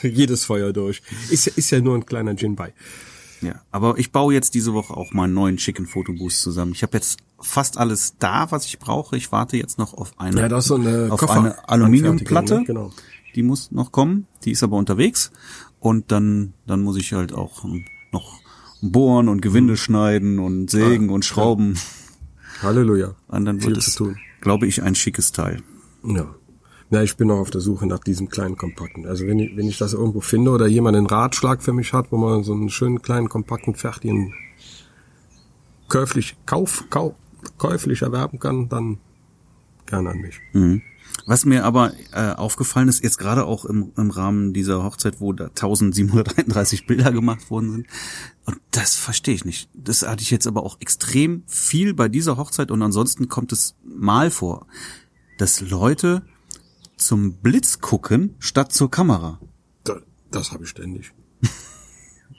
[0.03, 1.01] jedes Feuer durch.
[1.29, 2.73] Ist, ja- ist ja nur ein kleiner Gin bei.
[3.41, 6.73] Ja, aber ich baue jetzt diese Woche auch meinen neuen schicken Fotoboost zusammen.
[6.73, 9.15] Ich habe jetzt fast alles da, was ich brauche.
[9.17, 12.59] Ich warte jetzt noch auf eine, Ja, so eine auf Koffer- eine Aluminiumplatte.
[12.59, 12.63] Ne?
[12.65, 12.91] Genau.
[13.35, 14.25] Die muss noch kommen.
[14.43, 15.31] Die ist aber unterwegs.
[15.79, 17.63] Und dann, dann muss ich halt auch
[18.11, 18.39] noch
[18.81, 19.77] bohren und Gewinde Mhm.
[19.77, 21.77] schneiden und sägen Ah, und schrauben.
[22.63, 23.13] Halleluja.
[23.27, 24.17] Und dann wird zu es, tun.
[24.41, 25.61] glaube ich, ein schickes Teil.
[26.03, 26.33] Ja.
[26.89, 29.05] Ja, ich bin noch auf der Suche nach diesem kleinen kompakten.
[29.05, 32.11] Also wenn ich, wenn ich das irgendwo finde oder jemand einen Ratschlag für mich hat,
[32.13, 34.33] wo man so einen schönen kleinen kompakten fertigen
[35.89, 37.13] käuflich kauf, kauf
[37.57, 38.99] käuflich erwerben kann, dann
[39.85, 40.39] gerne an mich.
[41.25, 45.33] Was mir aber äh, aufgefallen ist, jetzt gerade auch im, im Rahmen dieser Hochzeit, wo
[45.33, 47.87] da 1731 Bilder gemacht worden sind,
[48.45, 49.69] und das verstehe ich nicht.
[49.73, 53.75] Das hatte ich jetzt aber auch extrem viel bei dieser Hochzeit und ansonsten kommt es
[53.83, 54.67] mal vor,
[55.37, 56.23] dass Leute
[56.97, 59.39] zum Blitz gucken statt zur Kamera.
[59.83, 59.97] Da,
[60.31, 61.13] das habe ich ständig.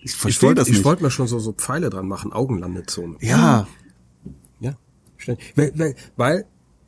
[0.01, 0.85] Ich Ich verstehe das ich nicht.
[0.85, 3.17] wollte mir schon so, so Pfeile dran machen, Augenlandezone.
[3.21, 3.67] Ja,
[5.19, 5.53] ständig.
[5.57, 6.45] Weil, weil, weil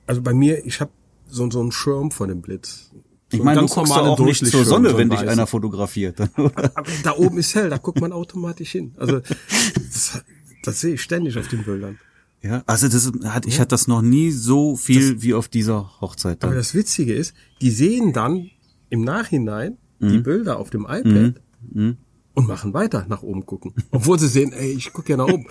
[0.07, 0.90] also bei mir, ich habe
[1.29, 2.90] so, so einen Schirm vor dem Blitz.
[3.31, 6.19] ich So meine, du guckst doch auch nicht zur Sonne, so wenn dich einer fotografiert.
[6.37, 6.73] oder?
[6.77, 8.95] Aber da oben ist hell, da guckt man automatisch hin.
[8.97, 10.23] Also das,
[10.64, 11.99] das sehe ich ständig auf den Bildern.
[12.43, 16.43] Ja, also das hat, ich hatte das noch nie so viel wie auf dieser Hochzeit.
[16.43, 16.59] Aber Dann.
[16.59, 18.51] das Witzige ist, die sehen dann
[18.88, 21.35] im Nachhinein die Bilder auf dem iPad
[22.40, 23.74] und machen weiter nach oben gucken.
[23.90, 25.46] Obwohl sie sehen, ey, ich gucke ja nach oben.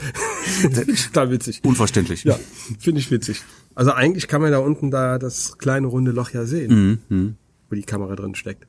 [1.13, 1.62] total witzig.
[1.63, 2.23] Unverständlich.
[2.23, 2.38] Ja,
[2.80, 3.41] finde ich witzig.
[3.75, 7.38] Also eigentlich kann man da unten da das kleine runde Loch ja sehen,
[7.69, 8.67] wo die Kamera drin steckt.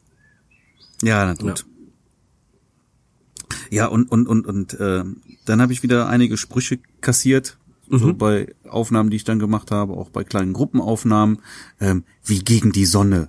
[1.02, 1.66] Ja, na gut.
[3.70, 5.04] Ja, und und und und äh,
[5.44, 9.94] dann habe ich wieder einige Sprüche kassiert, so bei Aufnahmen, die ich dann gemacht habe,
[9.94, 11.38] auch bei kleinen Gruppenaufnahmen,
[11.80, 13.28] ähm, wie gegen die Sonne.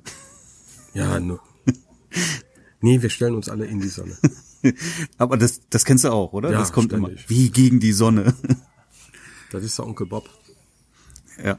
[0.93, 1.41] Ja, nur.
[2.81, 4.17] nee, wir stellen uns alle in die Sonne.
[5.17, 6.51] Aber das das kennst du auch, oder?
[6.51, 7.09] Ja, das kommt ständig.
[7.19, 7.29] immer.
[7.29, 8.33] Wie gegen die Sonne.
[9.51, 10.29] Das ist der Onkel Bob.
[11.43, 11.57] ja.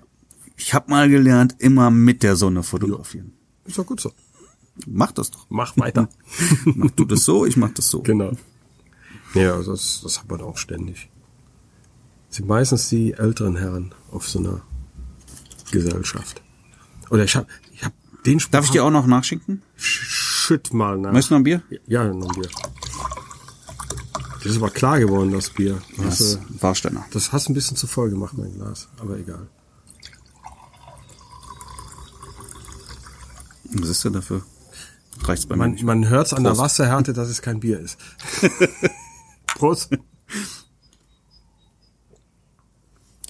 [0.57, 3.33] Ich habe mal gelernt, immer mit der Sonne fotografieren.
[3.65, 4.13] Ist doch gut so.
[4.87, 5.47] Mach das doch.
[5.49, 6.09] Mach weiter.
[6.65, 8.03] Mach du das so, ich mach das so.
[8.03, 8.33] genau.
[9.35, 11.11] Ja, das, das hat man auch ständig.
[12.29, 14.63] Sind meistens die älteren Herren auf so einer
[15.71, 16.43] Gesellschaft.
[17.11, 17.93] Oder ich hab, ich hab
[18.25, 18.53] den Spruch.
[18.53, 19.63] Darf ich dir auch noch nachschinken?
[19.77, 21.13] Schütt mal nach.
[21.13, 21.63] Möchtest du noch ein Bier?
[21.87, 22.51] Ja, noch ein Bier.
[24.43, 25.81] Das ist aber klar geworden, das Bier.
[25.97, 27.05] Das, Das äh, Warsteiner.
[27.13, 28.89] das hast ein bisschen zu voll gemacht, mein Glas.
[28.99, 29.49] Aber egal.
[33.75, 34.43] Was ist denn dafür?
[35.23, 35.85] Reicht's bei mir Man, nicht.
[35.85, 36.63] man hört's an der Prost.
[36.63, 37.97] Wasserhärte, dass es kein Bier ist.
[39.47, 39.91] Prost.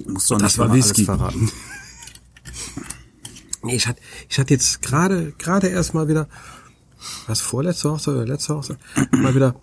[0.07, 1.05] Musst doch Das war Whisky.
[1.05, 1.51] verraten.
[3.65, 6.27] Nee, ich hatte, ich hatte jetzt gerade, gerade erst mal wieder,
[7.29, 8.77] was vorletzte Hochzeit oder letzte Hochzeit,
[9.13, 9.55] mal wieder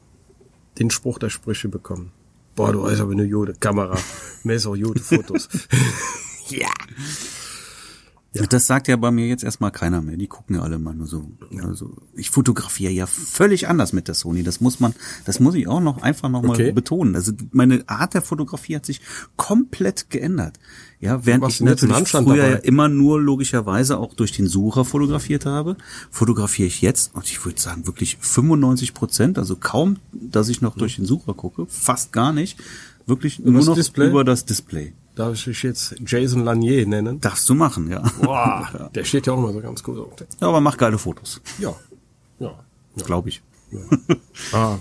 [0.80, 2.12] den Spruch der Sprüche bekommen.
[2.56, 3.98] Boah, du hast aber eine gute Kamera.
[4.44, 5.48] Mehr so gute Fotos.
[6.50, 6.70] ja.
[8.32, 10.15] Das sagt ja bei mir jetzt erstmal keiner mehr.
[10.15, 11.32] Die gucken ja alle mal nur so.
[11.63, 14.44] Also ich fotografiere ja völlig anders mit der Sony.
[14.44, 14.94] Das muss man,
[15.26, 16.72] das muss ich auch noch einfach noch mal Okay.
[16.72, 17.15] betonen.
[17.15, 19.02] Also meine Art der Fotografie hat sich
[19.36, 20.60] komplett geändert.
[21.02, 22.50] Ja, während ich natürlich früher dabei?
[22.50, 25.78] ja immer nur logischerweise auch durch den Sucher fotografiert habe,
[26.12, 30.76] fotografiere ich jetzt und ich würde sagen wirklich 95 Prozent, also kaum, dass ich noch
[30.76, 32.60] durch den Sucher gucke, fast gar nicht,
[33.06, 34.08] wirklich nur das noch Display?
[34.10, 34.92] über das Display.
[35.16, 37.20] Darf ich dich jetzt Jason Lanier nennen?
[37.22, 38.04] Darfst du machen, ja.
[38.22, 39.98] Boah, der steht ja auch mal so ganz gut.
[40.00, 41.74] auf der- Ja, aber mach geile Fotos, Ja.
[42.40, 42.54] Ja.
[42.96, 43.04] ja.
[43.06, 43.42] glaube ich.
[44.52, 44.78] Ah,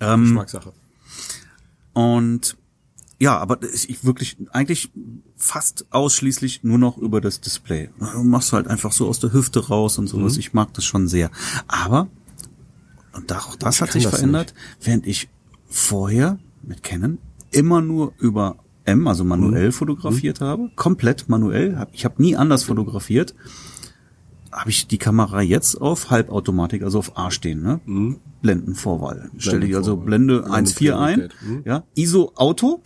[0.00, 0.72] Ähm, Geschmackssache.
[1.92, 2.56] Und
[3.24, 4.90] ja, aber ich wirklich eigentlich
[5.36, 7.90] fast ausschließlich nur noch über das Display.
[7.98, 10.08] Du machst halt einfach so aus der Hüfte raus und Mhm.
[10.08, 10.36] sowas.
[10.36, 11.30] Ich mag das schon sehr.
[11.66, 12.08] Aber
[13.16, 15.28] und auch das hat kann sich das verändert, während ich
[15.68, 17.18] vorher mit Canon
[17.50, 19.72] immer nur über M, also manuell Mhm.
[19.72, 21.86] fotografiert habe, komplett manuell.
[21.92, 23.34] Ich habe nie anders fotografiert.
[24.52, 27.80] Habe ich die Kamera jetzt auf Halbautomatik, also auf A stehen, ne?
[28.42, 29.30] Blendenvorwahl.
[29.38, 31.28] Stelle ich also Blende 1.4 ein.
[31.44, 31.62] Mhm.
[31.64, 32.82] ja, ISO Auto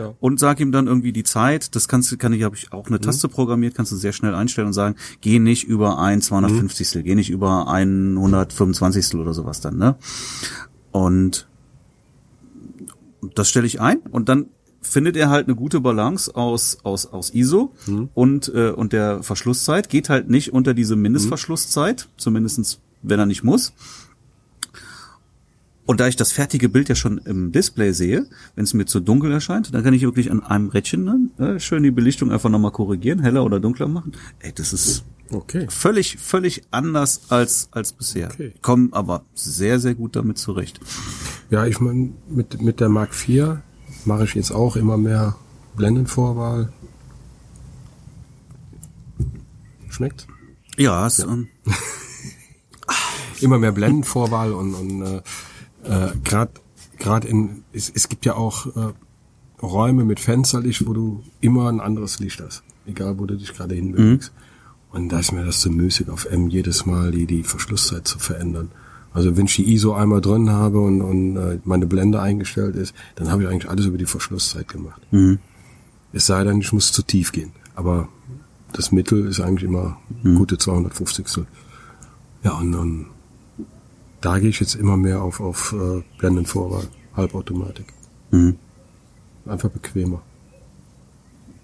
[0.00, 0.14] Ja.
[0.18, 1.74] und sag ihm dann irgendwie die Zeit.
[1.74, 4.34] Das kannst du, kann ich, habe ich auch eine Taste programmiert, kannst du sehr schnell
[4.34, 7.04] einstellen und sagen, geh nicht über ein 250.
[7.04, 9.14] Geh nicht über ein 125.
[9.16, 9.96] oder sowas dann, ne?
[10.90, 11.46] Und
[13.34, 14.46] das stelle ich ein und dann
[14.82, 17.72] findet er halt eine gute Balance aus aus aus ISO
[18.14, 23.44] und äh, und der Verschlusszeit geht halt nicht unter diese Mindestverschlusszeit, zumindestens wenn er nicht
[23.44, 23.74] muss.
[25.90, 29.00] Und da ich das fertige Bild ja schon im Display sehe, wenn es mir zu
[29.00, 32.48] dunkel erscheint, dann kann ich wirklich an einem Rädchen dann, äh, schön die Belichtung einfach
[32.48, 34.12] nochmal korrigieren, heller oder dunkler machen.
[34.38, 35.66] Ey, das ist Okay.
[35.68, 38.30] völlig, völlig anders als, als bisher.
[38.32, 38.54] Okay.
[38.62, 40.78] Kommen aber sehr, sehr gut damit zurecht.
[41.50, 43.56] Ja, ich meine, mit, mit der Mark IV
[44.04, 45.34] mache ich jetzt auch immer mehr
[45.74, 46.72] Blendenvorwahl.
[49.88, 50.28] Schmeckt?
[50.76, 51.48] Ja, es, ähm,
[53.40, 55.22] Immer mehr Blendenvorwahl und, und äh,
[55.84, 56.52] äh, gerade
[56.98, 58.92] gerade in es, es gibt ja auch äh,
[59.62, 63.74] Räume mit Fensterlicht, wo du immer ein anderes Licht hast, egal wo du dich gerade
[63.74, 64.32] hinbewegst.
[64.92, 68.18] Und da ist mir das zu müßig auf M jedes Mal die die Verschlusszeit zu
[68.18, 68.70] verändern.
[69.12, 72.94] Also wenn ich die ISO einmal drin habe und, und äh, meine Blende eingestellt ist,
[73.16, 75.02] dann habe ich eigentlich alles über die Verschlusszeit gemacht.
[76.12, 77.52] Es sei denn, ich muss zu tief gehen.
[77.74, 78.08] Aber
[78.72, 79.98] das Mittel ist eigentlich immer
[80.36, 81.44] gute 250.
[82.44, 83.06] Ja, und, und
[84.20, 87.86] da gehe ich jetzt immer mehr auf, auf äh, Blendenvorwahl, Halbautomatik.
[88.30, 88.56] Mhm.
[89.46, 90.22] Einfach bequemer.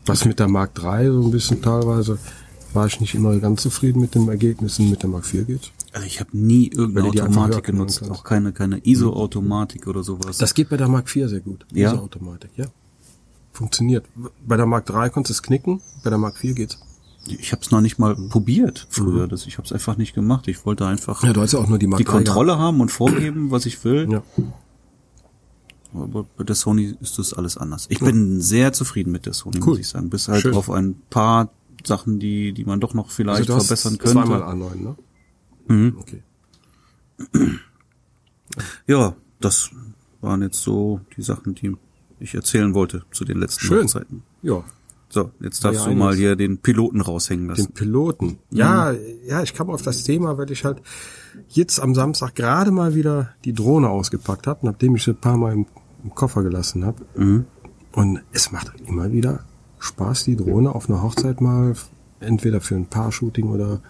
[0.07, 2.19] Was mit der Mark 3 so ein bisschen teilweise
[2.73, 4.91] war ich nicht immer ganz zufrieden mit den Ergebnissen.
[4.91, 5.73] Mit der Mark 4 geht's.
[5.93, 10.39] also ich habe nie irgendeine Automatik genutzt, auch keine keine ISO-Automatik oder sowas.
[10.39, 11.67] Das geht bei der Mark 4 sehr gut.
[11.73, 11.91] Ja?
[11.91, 12.67] Diese Automatik, ja.
[13.53, 14.05] Funktioniert.
[14.47, 16.79] Bei der Mark 3 konntest du es knicken, bei der Mark 4 geht's.
[17.29, 19.27] Ich habe es noch nicht mal probiert früher.
[19.29, 20.49] Das, ich habe es einfach nicht gemacht.
[20.49, 22.81] Ich wollte einfach Ja, du hast ja auch nur die Mark die 3 Kontrolle haben
[22.81, 24.09] und vorgeben, was ich will.
[24.11, 24.23] Ja.
[25.95, 27.87] Aber bei der Sony ist das alles anders.
[27.89, 29.71] Ich bin sehr zufrieden mit der Sony, Cool.
[29.71, 30.11] muss ich sagen.
[30.11, 30.55] Bis halt Schön.
[30.55, 31.51] auf ein paar
[31.85, 34.13] Sachen, die, die man doch noch vielleicht Also verbessern könnte.
[34.15, 34.97] zweimal A9, ne?
[35.69, 35.97] Mhm.
[35.99, 36.23] Okay.
[38.87, 39.71] Ja, das
[40.21, 41.77] waren jetzt so die Sachen, die
[42.21, 43.83] ich erzählen wollte zu den letzten Schön.
[43.85, 44.23] Hochzeiten.
[44.43, 44.65] Ja.
[45.17, 47.73] So, jetzt darfst ja du mal hier den Piloten raushängen Den lassen.
[47.73, 48.39] Piloten.
[48.51, 48.93] Ja,
[49.27, 50.83] ja, ich kam auf das Thema, weil ich halt
[51.49, 55.39] jetzt am Samstag gerade mal wieder die Drohne ausgepackt habe, nachdem ich sie ein paar
[55.39, 55.65] Mal im,
[56.05, 57.03] im Koffer gelassen habe.
[57.95, 59.45] Und es macht immer wieder
[59.79, 61.73] Spaß, die Drohne auf einer Hochzeit mal
[62.21, 63.81] entweder für ein Paar-Shooting oder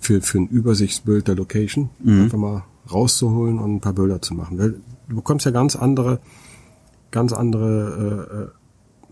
[0.00, 4.58] für, für ein Übersichtsbild der Location einfach mal rauszuholen und ein paar Bilder zu machen.
[4.58, 6.18] Weil du bekommst ja ganz andere,
[7.12, 8.50] ganz andere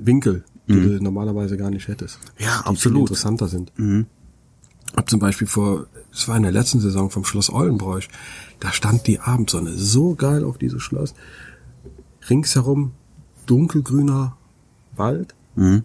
[0.01, 2.19] äh, äh, Winkel, die du normalerweise gar nicht hättest.
[2.39, 3.01] Ja, die viel absolut.
[3.03, 3.73] interessanter sind.
[4.97, 8.09] Hab zum Beispiel vor, es war in der letzten Saison vom Schloss Ollenbräuch,
[8.61, 11.15] da stand die Abendsonne so geil auf dieses Schloss.
[12.29, 12.93] Ringsherum
[13.47, 14.37] dunkelgrüner
[14.97, 15.85] Wald Mhm.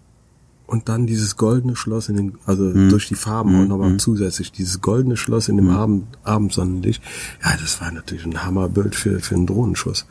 [0.66, 4.80] und dann dieses goldene Schloss in den, also durch die Farben auch nochmal zusätzlich, dieses
[4.80, 7.02] goldene Schloss in dem Abend, Abendsonnenlicht.
[7.42, 10.06] Ja, das war natürlich ein Hammerbild für, für einen Drohnenschuss.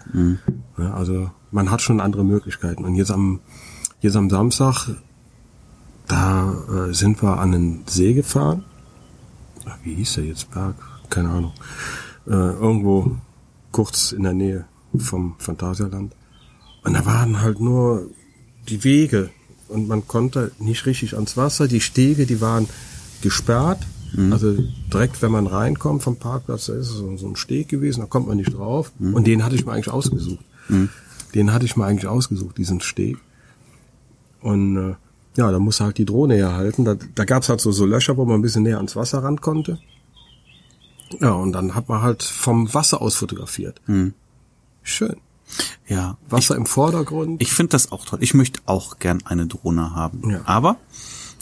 [0.78, 2.84] Ja, also man hat schon andere Möglichkeiten.
[2.86, 3.40] Und jetzt am,
[4.08, 4.88] jetzt am Samstag,
[6.08, 6.54] da
[6.90, 8.64] äh, sind wir an den See gefahren.
[9.66, 10.52] Ach, wie hieß der jetzt?
[10.52, 10.76] Berg?
[11.10, 11.54] Keine Ahnung.
[12.26, 13.18] Äh, irgendwo
[13.72, 14.66] kurz in der Nähe
[14.98, 16.14] vom Phantasialand.
[16.84, 18.10] Und da waren halt nur
[18.70, 19.30] die Wege
[19.68, 21.68] und man konnte nicht richtig ans Wasser.
[21.68, 22.68] Die Stege, die waren
[23.22, 23.80] gesperrt.
[24.32, 24.58] Also
[24.94, 28.28] direkt, wenn man reinkommt vom Parkplatz, da ist so, so ein Steg gewesen, da kommt
[28.28, 28.94] man nicht drauf.
[29.16, 30.46] Und den hatte ich mir eigentlich ausgesucht.
[31.36, 33.18] Den hatte ich mir eigentlich ausgesucht, diesen Steg.
[34.48, 34.96] Und äh,
[35.36, 36.86] ja, da musste halt die Drohne herhalten.
[36.86, 39.42] Da, da gab's halt so, so Löcher, wo man ein bisschen näher ans Wasser ran
[39.42, 39.80] konnte.
[41.20, 43.82] Ja, und dann hat man halt vom Wasser aus fotografiert.
[44.84, 45.18] Schön.
[45.88, 47.42] Ja, Wasser im Vordergrund.
[47.42, 48.20] ich finde das auch toll.
[48.22, 50.30] Ich möchte auch gern eine Drohne haben.
[50.30, 50.42] Ja.
[50.46, 50.78] Aber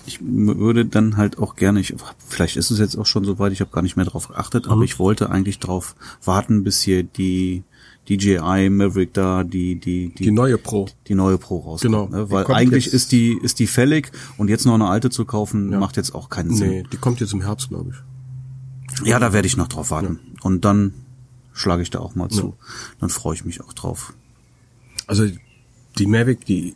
[0.06, 1.96] ich würde dann halt auch gerne, ich,
[2.28, 4.72] vielleicht ist es jetzt auch schon soweit, ich habe gar nicht mehr drauf geachtet, Mhm.
[4.72, 7.64] aber ich wollte eigentlich drauf warten, bis hier die
[8.10, 10.88] DJI Maverick da, die, die, die, die neue Pro.
[11.08, 11.82] die neue Pro rauskommt.
[11.94, 12.08] Genau.
[12.08, 12.30] Ne?
[12.30, 15.70] Weil eigentlich jetzt- ist die, ist die fällig und jetzt noch eine alte zu kaufen,
[15.80, 16.70] macht jetzt auch keinen Sinn.
[16.70, 19.08] Nee, die kommt jetzt im Herbst, glaube ich.
[19.08, 20.20] Ja, da werde ich noch drauf warten.
[20.42, 20.94] Und dann
[21.54, 22.56] schlage ich da auch mal zu.
[23.00, 24.14] Dann freue ich mich auch drauf.
[25.08, 25.26] Also
[25.98, 26.76] die Mavic, die,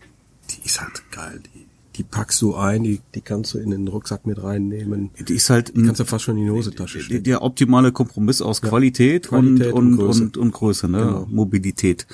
[0.49, 1.41] die ist halt geil.
[1.55, 1.58] Die,
[1.99, 5.11] die packst du ein, die, die kannst du in den Rucksack mit reinnehmen.
[5.19, 7.25] Die ist halt Die kannst du fast schon in die Hosentasche stecken.
[7.25, 10.23] der optimale Kompromiss aus Qualität, Qualität und, und und, Größe.
[10.23, 10.97] und, und Größe, ne?
[10.99, 11.27] Genau.
[11.29, 12.07] Mobilität.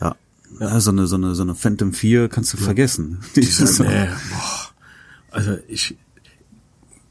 [0.00, 0.16] Ja.
[0.58, 0.80] ja.
[0.80, 3.18] so eine, so eine, so eine Phantom 4 kannst du vergessen.
[3.36, 4.70] Die Die ist nee, boah.
[5.30, 5.98] Also ich,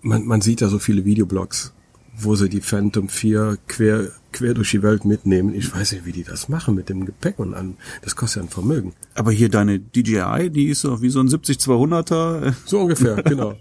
[0.01, 1.73] man, man sieht ja so viele Videoblogs,
[2.17, 5.53] wo sie die Phantom 4 quer, quer durch die Welt mitnehmen.
[5.53, 8.47] Ich weiß nicht, wie die das machen mit dem Gepäck und an, das kostet ja
[8.47, 8.93] ein Vermögen.
[9.15, 12.53] aber hier deine DJI, die ist so wie so ein 70-200er.
[12.65, 13.55] So ungefähr, genau.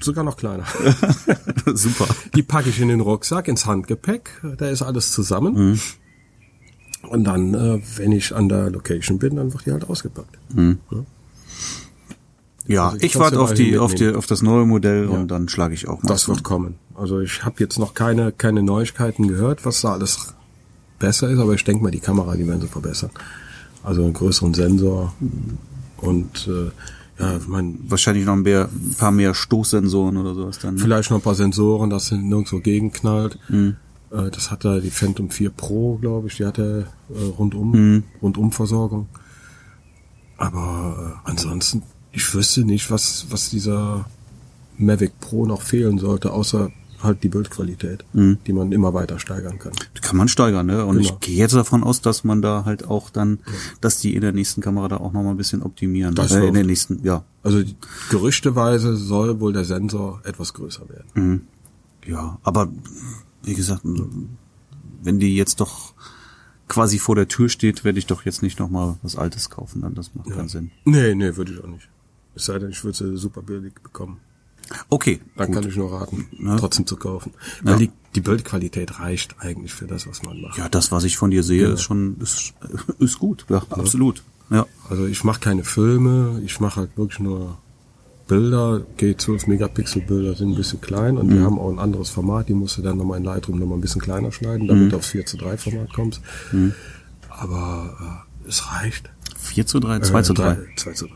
[0.00, 0.64] Sogar noch kleiner.
[1.74, 2.06] Super.
[2.34, 5.80] Die packe ich in den Rucksack, ins Handgepäck, da ist alles zusammen.
[7.08, 10.38] Und dann, äh, wenn ich an der Location bin, dann wird die halt ausgepackt.
[10.56, 11.04] Ja,
[12.68, 15.74] Also ich warte ja auf die, auf die, auf das neue Modell und dann schlage
[15.74, 16.08] ich auch mal.
[16.08, 16.28] Das zu.
[16.28, 16.76] wird kommen.
[16.94, 20.34] Also ich habe jetzt noch keine, keine Neuigkeiten gehört, was da alles
[20.98, 23.10] besser ist, aber ich denke mal, die Kamera, die werden sie verbessern.
[23.82, 25.12] Also einen größeren Sensor
[25.96, 26.70] und äh,
[27.18, 30.74] ja, ich mein, Wahrscheinlich noch ein, mehr, ein paar mehr Stoßsensoren oder sowas dann.
[30.74, 30.80] ne?
[30.80, 33.38] vielleicht noch ein paar Sensoren, dass sie nirgendwo gegenknallt.
[33.50, 39.08] Äh, das hatte die Phantom 4 Pro, glaube ich, die hatte äh, rundum, Rundumversorgung.
[40.36, 44.06] Aber äh, ansonsten, ich wüsste nicht, was, was dieser
[44.78, 46.70] Mavic Pro noch fehlen sollte, außer
[47.02, 49.72] halt die Bildqualität, die man immer weiter steigern kann.
[49.96, 50.84] Die kann man steigern, ne?
[50.86, 51.08] Und Genau.
[51.08, 53.40] ich gehe jetzt davon aus, dass man da halt auch dann,
[53.80, 56.14] dass die in der nächsten Kamera da auch noch mal ein bisschen optimieren.
[56.14, 57.24] Das äh, in der nächsten, ja.
[57.42, 57.60] Also
[58.10, 61.48] gerüchteweise soll wohl der Sensor etwas größer werden.
[62.06, 62.68] Ja, aber
[63.42, 63.82] wie gesagt,
[65.02, 65.94] wenn die jetzt doch
[66.68, 69.82] quasi vor der Tür steht, werde ich doch jetzt nicht noch mal was Altes kaufen,
[69.82, 70.70] dann das macht keinen Sinn.
[70.84, 71.88] Nee, nee, würde ich auch nicht.
[72.34, 74.18] Es sei denn, ich würde sie super billig bekommen.
[74.88, 75.56] Okay, Dann gut.
[75.56, 76.56] kann ich nur raten, Ja.
[76.56, 77.32] trotzdem zu kaufen.
[77.62, 80.56] Weil die, die Bildqualität reicht eigentlich für das, was man macht.
[80.56, 82.54] Ja, das, was ich von dir sehe, ist schon ist,
[82.98, 83.44] ist gut.
[83.50, 84.22] Ja, absolut.
[84.50, 84.66] Ja.
[84.88, 87.58] Also ich mache keine Filme, ich mache halt wirklich nur
[88.28, 88.86] Bilder.
[88.98, 92.54] G12 Megapixel Bilder sind ein bisschen klein und wir haben auch ein anderes Format, die
[92.54, 95.26] musst du dann nochmal in Lightroom nochmal ein bisschen kleiner schneiden, damit du aufs 4
[95.26, 96.20] zu 3 Format kommst.
[97.28, 99.10] Aber äh, es reicht.
[99.38, 100.56] 4 zu 3, 2 zu 3.
[100.76, 101.12] 2 zu 3.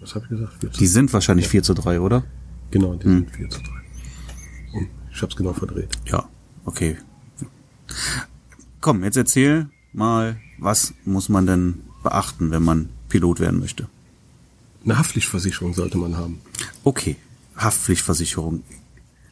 [0.00, 0.54] Was habe ich gesagt?
[0.60, 2.24] 4 zu Die sind wahrscheinlich 4 zu 3, oder?
[2.70, 3.70] Genau, die sind 4 zu 3.
[4.78, 5.90] Und ich habe es genau verdreht.
[6.06, 6.28] Ja,
[6.64, 6.96] okay.
[8.80, 13.88] Komm, jetzt erzähl mal, was muss man denn beachten, wenn man Pilot werden möchte?
[14.84, 16.40] Eine Haftpflichtversicherung sollte man haben.
[16.84, 17.16] Okay,
[17.56, 18.62] Haftpflichtversicherung.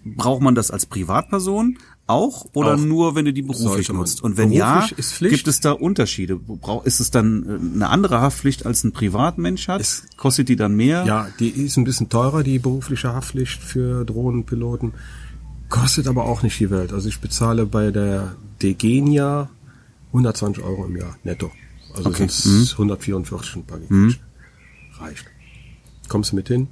[0.04, 2.78] Braucht man das als Privatperson auch oder Auch.
[2.78, 4.22] nur, wenn du die beruflich nutzt?
[4.22, 4.86] Und wenn ja,
[5.20, 6.40] gibt es da Unterschiede?
[6.84, 9.80] Ist es dann äh, eine andere Haftpflicht, als ein Privatmensch hat?
[9.80, 11.04] Es- Kostet die dann mehr?
[11.06, 14.94] Ja, die ist ein bisschen teurer, die berufliche Haftpflicht für Drohnenpiloten.
[15.68, 16.92] Kostet aber auch nicht die Welt.
[16.92, 19.50] Also ich bezahle bei der Degenia
[20.12, 21.50] 120 Euro im Jahr netto.
[21.94, 22.26] Also Okay.
[22.28, 24.20] sind's 144 ein paar gekriegt.
[24.98, 25.26] Reicht.
[26.08, 26.68] Kommst du mit hin?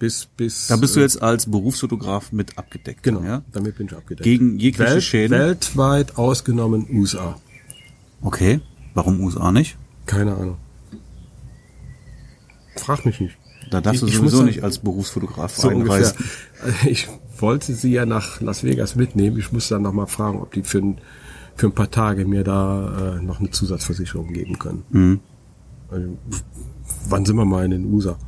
[0.00, 0.66] Bis, bis.
[0.66, 3.02] Da bist du äh, jetzt als Berufsfotograf mit abgedeckt.
[3.04, 3.42] Genau, Ja?
[3.52, 4.24] damit bin ich abgedeckt.
[4.24, 5.38] Gegen jegliche Welt, Schäden?
[5.38, 7.36] Weltweit ausgenommen USA.
[8.22, 8.60] Okay.
[8.94, 9.76] Warum USA nicht?
[10.06, 10.56] Keine Ahnung.
[12.76, 13.36] Frag mich nicht.
[13.70, 15.94] Da darfst du Ich- ich sowieso nicht als Berufsfotograf So ungefähr.
[15.96, 16.16] einreisen.
[16.88, 17.08] Ich
[17.38, 19.38] wollte sie ja nach Las Vegas mitnehmen.
[19.38, 20.98] Ich muss dann noch mal fragen, ob die für ein,
[21.56, 24.82] für ein paar Tage mir da äh, noch eine Zusatzversicherung geben können.
[24.90, 25.20] Mhm.
[25.90, 26.18] Also,
[27.08, 28.18] wann sind wir mal in den USA?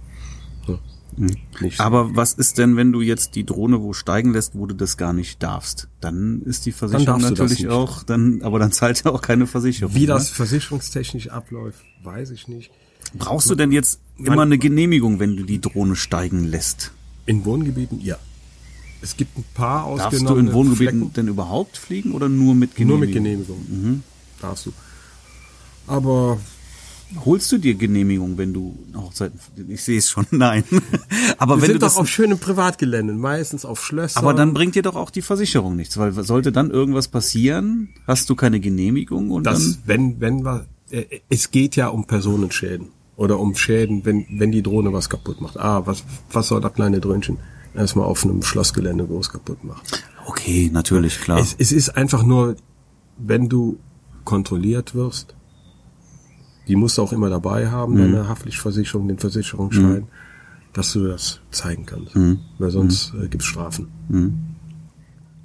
[1.16, 1.37] Mhm.
[1.79, 4.96] Aber was ist denn, wenn du jetzt die Drohne wo steigen lässt, wo du das
[4.96, 5.88] gar nicht darfst?
[6.01, 9.94] Dann ist die Versicherung natürlich auch, dann, aber dann zahlt ja auch keine Versicherung.
[9.94, 10.07] Wie ne?
[10.07, 12.70] das versicherungstechnisch abläuft, weiß ich nicht.
[13.14, 16.92] Brauchst du denn jetzt immer eine Genehmigung, wenn du die Drohne steigen lässt?
[17.27, 18.16] In Wohngebieten, ja.
[19.03, 21.12] Es gibt ein paar Darfst du in Wohngebieten Flecken.
[21.14, 22.98] denn überhaupt fliegen oder nur mit Genehmigung?
[23.01, 24.03] Nur mit Genehmigung.
[24.40, 24.72] Darfst du.
[25.88, 26.38] Aber
[27.25, 30.64] Holst du dir Genehmigung, wenn du Hochzeiten, ich sehe es schon, nein.
[31.38, 34.22] aber wir wenn du sind das, doch auf schönen Privatgeländen, meistens auf Schlössern.
[34.22, 38.31] aber dann bringt dir doch auch die Versicherung nichts, weil sollte dann irgendwas passieren, hast
[38.31, 42.88] du keine Genehmigung und das, dann, wenn, wenn wir, äh, es geht ja um Personenschäden
[43.16, 45.59] oder um Schäden, wenn, wenn die Drohne was kaputt macht.
[45.59, 47.38] Ah, was, was soll das kleine Dröhnchen
[47.75, 49.83] erstmal auf einem Schlossgelände groß kaputt machen?
[50.27, 51.38] okay, natürlich, klar.
[51.38, 52.57] Es, es ist einfach nur,
[53.18, 53.79] wenn du
[54.25, 55.35] kontrolliert wirst,
[56.68, 60.05] die musst du auch immer dabei haben, deine Haftpflichtversicherung, den Versicherungsschein,
[60.72, 62.14] dass du das zeigen kannst.
[62.59, 63.88] Weil sonst äh, gibt's Strafen.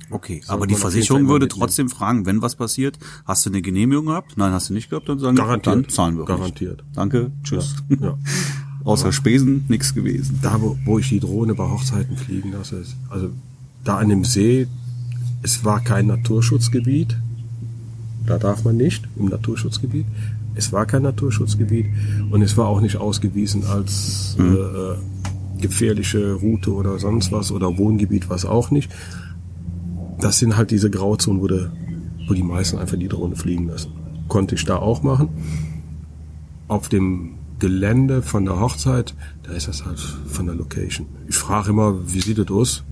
[0.10, 1.60] Okay, Sollte aber die Versicherung würde mitnehmen.
[1.62, 4.38] trotzdem fragen, wenn was passiert, hast du eine Genehmigung gehabt?
[4.38, 5.76] Nein, hast du nicht gehabt, dann sagen Garantiert.
[5.76, 6.82] dann zahlen wir Garantiert.
[6.84, 6.98] Nicht.
[6.98, 7.76] Danke, tschüss.
[8.00, 8.18] Ja.
[8.86, 10.40] Außer Spesen nichts gewesen.
[10.42, 13.32] da wo, wo ich die Drohne bei Hochzeiten fliegen lasse, ist, also
[13.84, 14.68] da an dem See,
[15.42, 17.18] es war kein Naturschutzgebiet,
[18.26, 20.06] da darf man nicht im Naturschutzgebiet.
[20.58, 21.88] Es war kein Naturschutzgebiet
[22.32, 24.96] und es war auch nicht ausgewiesen als äh, äh,
[25.60, 28.92] gefährliche Route oder sonst was oder Wohngebiet, was auch nicht.
[30.20, 31.70] Das sind halt diese Grauzonen, wo, de,
[32.28, 33.92] wo die meisten einfach die Drohne fliegen lassen.
[34.28, 35.30] Konnte ich da auch machen.
[36.68, 41.08] Auf dem Gelände von der Hochzeit, da ist das halt von der Location.
[41.28, 42.84] Ich frage immer, wie sieht das aus?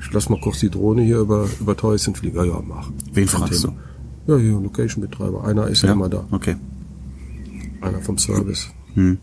[0.00, 2.36] Ich lass mal kurz die Drohne hier über, über Täuschen fliegen.
[2.36, 2.90] Ja, ja, mach.
[3.12, 3.74] Wen fragst Thema.
[4.26, 5.44] Ja, hier, Location-Betreiber.
[5.44, 6.24] Einer ist ja, immer da.
[6.30, 6.56] Okay.
[7.80, 8.68] Einer vom Service.
[8.94, 9.18] Hm.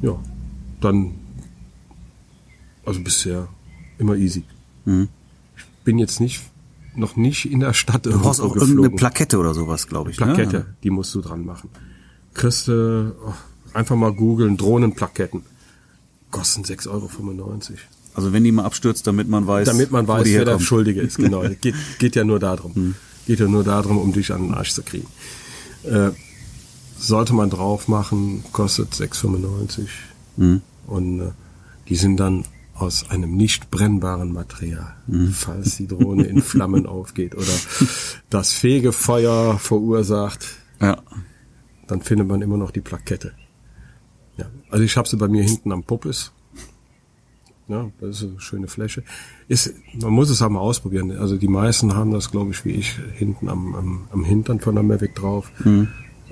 [0.00, 0.18] Ja,
[0.80, 1.12] dann,
[2.84, 3.48] also bisher
[3.98, 4.44] immer easy.
[4.84, 5.08] Hm.
[5.56, 6.42] Ich bin jetzt nicht,
[6.96, 8.96] noch nicht in der Stadt Du brauchst auch irgendeine geflogen.
[8.96, 10.16] Plakette oder sowas, glaube ich.
[10.16, 10.74] Plakette, Ne?
[10.82, 11.70] die musst du dran machen.
[12.34, 13.32] Kriegst du, oh,
[13.74, 15.42] einfach mal googeln, Drohnenplaketten.
[16.30, 17.10] Kosten 6,95 Euro.
[18.14, 20.58] Also wenn die mal abstürzt, damit man weiß, Damit man weiß, die wer der.
[20.60, 21.42] Schuldige ist, genau.
[21.60, 22.74] geht, geht ja nur darum.
[22.74, 22.94] Hm.
[23.26, 25.06] Geht ja nur darum, um dich an den Arsch zu kriegen.
[25.84, 26.10] Äh,
[27.02, 29.88] sollte man drauf machen, kostet 6,95.
[30.36, 30.62] Hm.
[30.86, 31.30] Und äh,
[31.88, 32.44] die sind dann
[32.74, 34.94] aus einem nicht brennbaren Material,
[35.32, 37.52] falls die Drohne in Flammen aufgeht oder
[38.30, 40.46] das Fegefeuer verursacht,
[40.80, 40.98] Ja.
[41.86, 43.32] dann findet man immer noch die Plakette.
[44.36, 46.32] Ja, also ich habe sie bei mir hinten am Puppes.
[47.68, 49.04] Ja, das ist eine schöne Fläche.
[49.48, 51.12] Ist, man muss es auch mal ausprobieren.
[51.12, 54.74] Also die meisten haben das, glaube ich, wie ich, hinten am, am, am Hintern von
[54.74, 55.50] der Mavic drauf.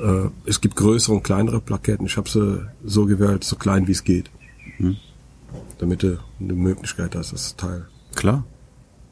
[0.01, 2.07] Äh, es gibt größere und kleinere Plaketten.
[2.07, 4.31] Ich habe sie so gewählt, so klein wie es geht.
[5.79, 8.45] Damit du eine Möglichkeit hast, das Teil Klar.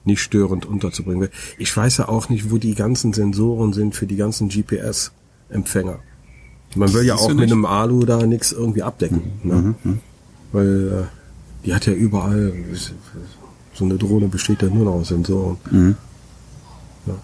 [0.05, 1.29] nicht störend unterzubringen.
[1.59, 5.99] Ich weiß ja auch nicht, wo die ganzen Sensoren sind für die ganzen GPS-Empfänger.
[6.75, 9.23] Man will ja auch mit einem Alu da nichts irgendwie abdecken.
[9.43, 9.75] Ne?
[10.53, 12.55] Weil äh, die hat ja überall,
[13.75, 15.59] so eine Drohne besteht ja nur noch aus Sensoren.
[17.07, 17.15] Ja.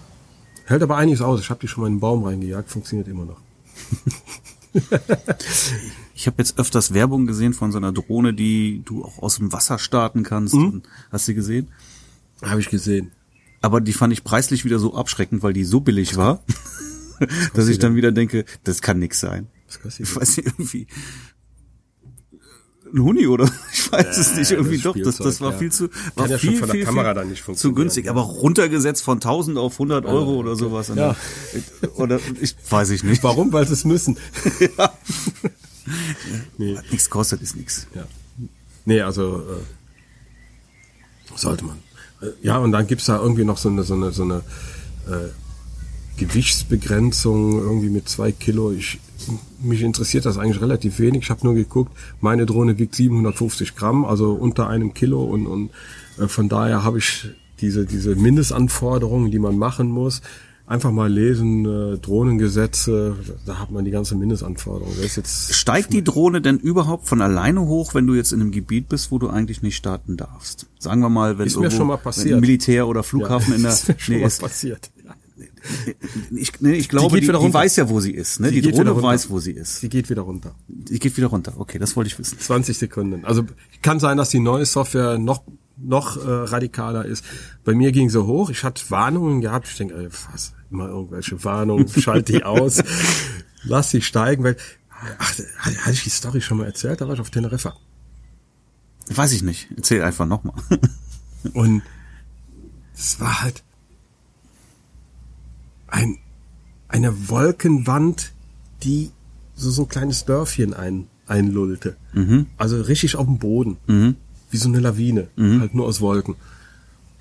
[0.65, 1.39] Hält aber einiges aus.
[1.39, 3.37] Ich habe die schon mal in den Baum reingejagt, funktioniert immer noch.
[6.17, 9.51] Ich habe jetzt öfters Werbung gesehen von so einer Drohne, die du auch aus dem
[9.51, 10.53] Wasser starten kannst.
[10.53, 11.67] Und, hast du die gesehen?
[12.41, 13.11] Habe ich gesehen.
[13.61, 16.41] Aber die fand ich preislich wieder so abschreckend, weil die so billig war,
[17.53, 19.47] dass ich dann wieder denke, das kann nix sein.
[19.67, 20.87] Was kostet Ich weiß nicht, irgendwie
[22.93, 24.95] ein Huni oder ich weiß es nicht, irgendwie das doch.
[24.95, 25.57] Das, das war ja.
[25.57, 28.11] viel zu, war ja viel, viel, viel dann nicht zu günstig, ja.
[28.11, 30.89] aber runtergesetzt von 1000 auf 100 Euro oder sowas.
[30.89, 31.15] Und Ja.
[31.95, 33.23] Oder ich weiß ich nicht.
[33.23, 33.51] Warum?
[33.53, 34.17] Weil sie es müssen.
[36.57, 36.75] nee.
[36.75, 37.87] Was nichts kostet, ist nichts.
[37.93, 38.05] Ja.
[38.85, 39.61] Nee, also äh,
[41.35, 41.77] sollte man.
[42.21, 44.41] Äh, Ja, und dann gibt's da irgendwie noch so eine, so eine, so eine
[45.07, 45.29] äh,
[46.17, 48.71] Gewichtsbegrenzung irgendwie mit zwei Kilo.
[48.71, 48.99] Ich,
[49.61, 51.23] mich interessiert das eigentlich relativ wenig.
[51.23, 51.91] Ich habe nur geguckt,
[52.21, 55.69] meine Drohne wiegt 750 Gramm, also unter einem Kilo und, und
[56.19, 57.29] äh, von daher habe ich
[57.61, 60.21] diese, diese Mindestanforderungen, die man machen muss.
[60.67, 64.91] Einfach mal lesen, äh, Drohnengesetze, da hat man die ganze Mindestanforderung.
[64.95, 68.41] Das ist jetzt Steigt die Drohne denn überhaupt von alleine hoch, wenn du jetzt in
[68.41, 70.65] einem Gebiet bist, wo du eigentlich nicht starten darfst?
[70.79, 72.33] Sagen wir mal, wenn Ist irgendwo schon mal passiert.
[72.33, 74.89] wenn Militär oder Flughafen in der ist mir schon nee, mal passiert.
[76.31, 77.53] Ich, nee, ich glaube, die, die, runter.
[77.53, 78.39] weiß ja, wo sie ist.
[78.39, 78.51] Ne?
[78.51, 79.79] Die wieder Drohne weiß, wo sie ist.
[79.79, 80.55] Sie geht wieder runter.
[80.67, 81.53] Die geht wieder runter.
[81.57, 82.39] Okay, das wollte ich wissen.
[82.39, 83.25] 20 Sekunden.
[83.25, 83.45] Also
[83.81, 85.43] kann sein, dass die neue Software noch
[85.77, 87.25] noch äh, radikaler ist.
[87.63, 88.49] Bei mir ging sie hoch.
[88.49, 89.67] Ich hatte Warnungen gehabt.
[89.67, 90.53] Ich denke, ey, was?
[90.71, 91.87] Immer irgendwelche Warnungen.
[91.89, 92.81] Schalte die aus.
[93.63, 94.43] Lass sie steigen.
[94.43, 94.55] Weil,
[95.17, 97.01] ach, hatte ich die Story schon mal erzählt?
[97.01, 97.75] Da war ich auf Teneriffa.
[99.13, 99.67] Weiß ich nicht.
[99.75, 100.55] Erzähl einfach nochmal.
[101.53, 101.83] Und
[102.95, 103.64] es war halt
[105.95, 106.17] ein,
[106.89, 108.33] eine Wolkenwand,
[108.83, 109.11] die
[109.55, 111.95] so, so ein kleines Dörfchen ein, einlullte.
[112.57, 113.77] Also richtig auf dem Boden.
[114.51, 115.29] Wie so eine Lawine.
[115.61, 116.35] Halt nur aus Wolken.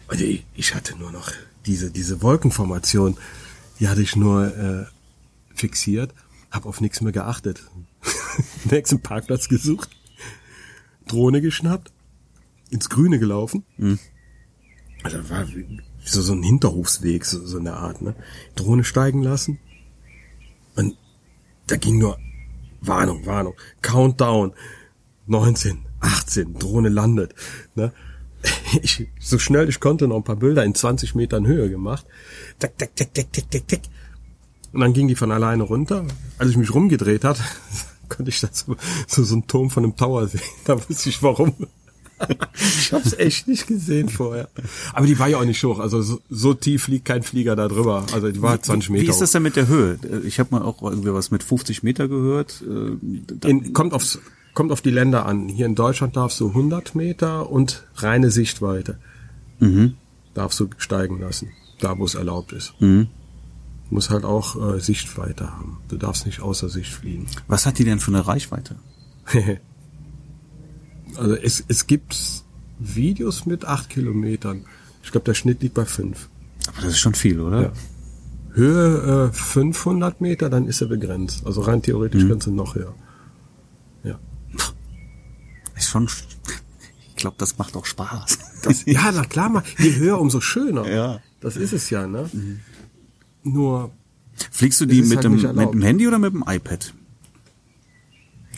[0.09, 1.31] Und ich, ich hatte nur noch
[1.66, 3.16] diese, diese Wolkenformation,
[3.79, 4.85] die hatte ich nur äh,
[5.55, 6.12] fixiert,
[6.51, 7.62] habe auf nichts mehr geachtet.
[8.70, 9.89] Nächsten Parkplatz gesucht,
[11.07, 11.93] Drohne geschnappt,
[12.70, 13.64] ins Grüne gelaufen.
[15.05, 18.14] Also war wie so, so ein Hinterhofsweg, so, so eine Art, ne?
[18.55, 19.59] Drohne steigen lassen.
[20.76, 20.96] Und
[21.66, 22.18] da ging nur
[22.80, 24.52] Warnung, Warnung, Countdown,
[25.26, 27.34] 19, 18, Drohne landet,
[27.74, 27.92] ne?
[28.82, 32.05] Ich, so schnell ich konnte noch ein paar Bilder in 20 Metern Höhe gemacht.
[32.59, 33.80] Tick, tick, tick, tick, tick, tick, tick.
[34.72, 36.05] Und dann ging die von alleine runter.
[36.36, 37.40] Als ich mich rumgedreht hat,
[38.09, 38.76] konnte ich das so,
[39.07, 40.42] so, so einen Turm von einem Tower sehen.
[40.64, 41.55] Da wusste ich warum.
[42.59, 44.49] Ich hab's echt nicht gesehen vorher.
[44.93, 45.79] Aber die war ja auch nicht hoch.
[45.79, 48.07] Also so, so tief fliegt kein Flieger da drüber.
[48.12, 49.99] Also die war 20 Meter Wie ist das denn mit der Höhe?
[50.25, 52.62] Ich habe mal auch irgendwie was mit 50 Meter gehört.
[52.62, 54.18] Äh, In, kommt, aufs,
[54.55, 55.49] kommt auf die Länder an.
[55.49, 58.99] Hier in Deutschland darfst du 100 Meter und reine Sichtweite
[60.35, 61.49] darfst du steigen lassen.
[61.81, 62.75] Da, wo es erlaubt ist.
[62.81, 63.07] Du
[63.91, 65.79] musst halt auch äh, Sichtweite haben.
[65.89, 67.27] Du darfst nicht außer Sicht fliegen.
[67.49, 68.77] Was hat die denn für eine Reichweite?
[71.18, 72.16] also es, es gibt
[72.78, 74.64] Videos mit 8 Kilometern.
[75.02, 76.28] Ich glaube, der Schnitt liegt bei 5.
[76.68, 77.62] Aber das ist schon viel, oder?
[77.62, 77.72] Ja.
[78.52, 81.44] Höhe äh, 500 Meter, dann ist er begrenzt.
[81.44, 82.94] Also rein theoretisch kannst du noch höher.
[84.04, 84.18] Ja.
[85.76, 86.08] Ist schon.
[87.08, 88.38] Ich glaube, das macht auch Spaß.
[88.64, 90.90] Das, ja, na klar, mal, je höher, umso schöner.
[90.90, 91.20] Ja.
[91.40, 92.30] Das ist es ja, ne?
[93.42, 93.90] Nur,
[94.50, 96.94] Fliegst du die mit, halt dem, mit dem Handy oder mit dem iPad?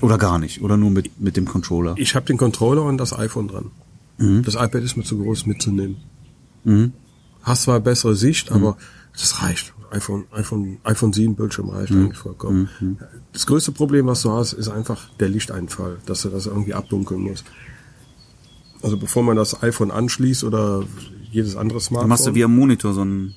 [0.03, 0.63] Oder gar nicht?
[0.63, 1.95] Oder nur mit, mit dem Controller?
[1.97, 3.71] ich habe den Controller und das iPhone dran.
[4.19, 5.97] Das iPad ist mir zu groß mitzunehmen.
[7.43, 8.77] Hast zwar bessere Sicht, aber
[9.13, 9.73] das reicht.
[9.91, 12.69] iPhone, iPhone, iPhone 7 Bildschirm reicht eigentlich vollkommen.
[13.33, 17.21] Das größte Problem, was du hast, ist einfach der Lichteinfall, dass du das irgendwie abdunkeln
[17.21, 17.45] musst.
[18.83, 20.85] Also bevor man das iPhone anschließt oder
[21.31, 22.09] jedes andere Dann Smartphone.
[22.09, 23.35] machst du wie am Monitor so ein.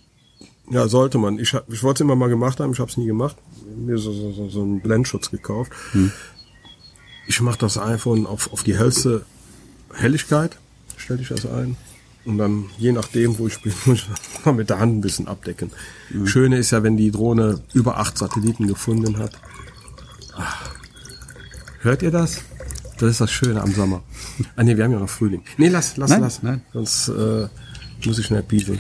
[0.70, 1.40] Ja, sollte man.
[1.40, 3.36] Ich, ich wollte es immer mal gemacht haben, ich habe es nie gemacht.
[3.78, 5.72] Mir so, so, so, einen Blendschutz gekauft.
[7.30, 9.26] Ich mache das iPhone auf, auf die hellste
[9.94, 10.58] Helligkeit
[11.10, 11.76] stell dich das ein.
[12.26, 15.28] Und dann, je nachdem, wo ich bin, muss ich mal mit der Hand ein bisschen
[15.28, 15.72] abdecken.
[16.26, 19.32] Schöne ist ja, wenn die Drohne über acht Satelliten gefunden hat.
[20.36, 20.54] Ah.
[21.82, 22.42] Hört ihr das?
[23.00, 24.04] Das ist das Schöne am Sommer.
[24.56, 25.42] Ah nee, wir haben ja noch Frühling.
[25.58, 26.44] Nee, lass, lass, Nein, lass.
[26.44, 26.62] nein.
[26.72, 27.48] Sonst äh,
[28.06, 28.80] muss ich schnell pieseln.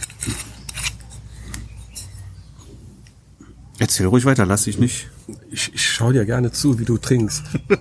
[3.77, 5.09] Erzähl ruhig weiter, lass dich nicht.
[5.51, 7.43] Ich, ich schau dir gerne zu, wie du trinkst.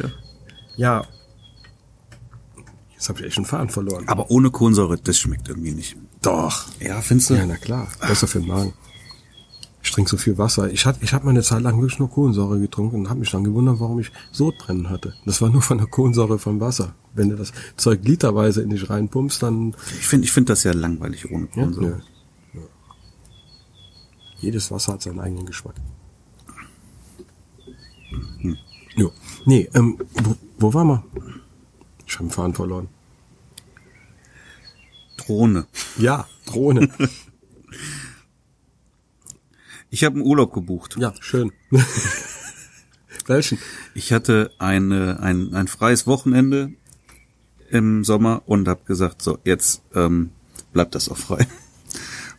[0.00, 0.10] Ja.
[0.76, 1.04] Ja.
[2.94, 4.08] Jetzt habe ich echt einen Faden verloren.
[4.08, 5.96] Aber ohne Kohlensäure, das schmeckt irgendwie nicht.
[6.22, 6.66] Doch.
[6.80, 7.34] Ja, findest du?
[7.34, 7.88] Ja, na klar.
[8.00, 8.72] Besser für den Magen.
[9.84, 10.70] Ich trinke so viel Wasser.
[10.70, 13.42] Ich hatte, ich habe meine Zeit lang wirklich nur Kohlensäure getrunken und habe mich dann
[13.44, 15.14] gewundert, warum ich Sodbrennen hatte.
[15.26, 16.94] Das war nur von der Kohlensäure vom Wasser.
[17.14, 20.72] Wenn du das Zeug literweise in dich reinpumpst, dann Ich finde ich find das ja
[20.72, 21.86] langweilig ohne ja, Kohlensäure.
[22.54, 22.60] nö.
[22.60, 22.66] Ja.
[24.40, 25.74] jedes Wasser hat seinen eigenen Geschmack.
[28.40, 28.58] Hm.
[28.96, 29.12] Jo.
[29.44, 31.04] Nee, ähm, wo, wo waren wir?
[32.06, 32.88] Ich habe den Faden verloren.
[35.16, 35.66] Drohne.
[35.98, 36.88] Ja, Drohne.
[39.94, 40.96] Ich habe einen Urlaub gebucht.
[40.98, 41.52] ja, schön.
[43.26, 43.58] Welchen?
[43.92, 46.72] Ich hatte eine, ein, ein freies Wochenende
[47.68, 50.30] im Sommer und habe gesagt, so, jetzt ähm,
[50.72, 51.46] bleibt das auch frei.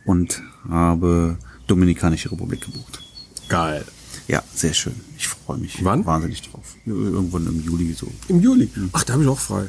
[0.04, 3.00] Und habe Dominikanische Republik gebucht.
[3.48, 3.84] Geil.
[4.28, 4.94] Ja, sehr schön.
[5.18, 6.04] Ich freue mich Wann?
[6.06, 6.76] wahnsinnig drauf.
[6.86, 8.10] Irgendwann im Juli so.
[8.28, 8.70] Im Juli.
[8.92, 9.66] Ach, da habe ich auch frei.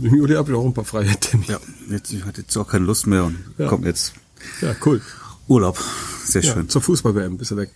[0.00, 1.52] Im Juli habe ich auch ein paar freie Termine.
[1.52, 3.68] Ja, jetzt ich hatte jetzt auch keine Lust mehr und Ja.
[3.68, 4.12] kommt jetzt
[4.60, 5.00] Ja, cool.
[5.48, 5.78] Urlaub.
[6.24, 6.68] Sehr Ja, schön.
[6.68, 7.70] zur Fußball-WM bist du weg.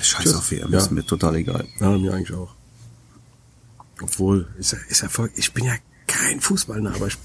[0.00, 0.34] Scheiß Tschüss.
[0.34, 0.78] auf WM, Ja.
[0.78, 1.66] ist mir total egal.
[1.80, 2.54] Ja, mir eigentlich auch.
[4.00, 5.74] Obwohl, ist ja, ist ja voll, ich bin ja
[6.06, 7.16] kein Fußballner, aber ich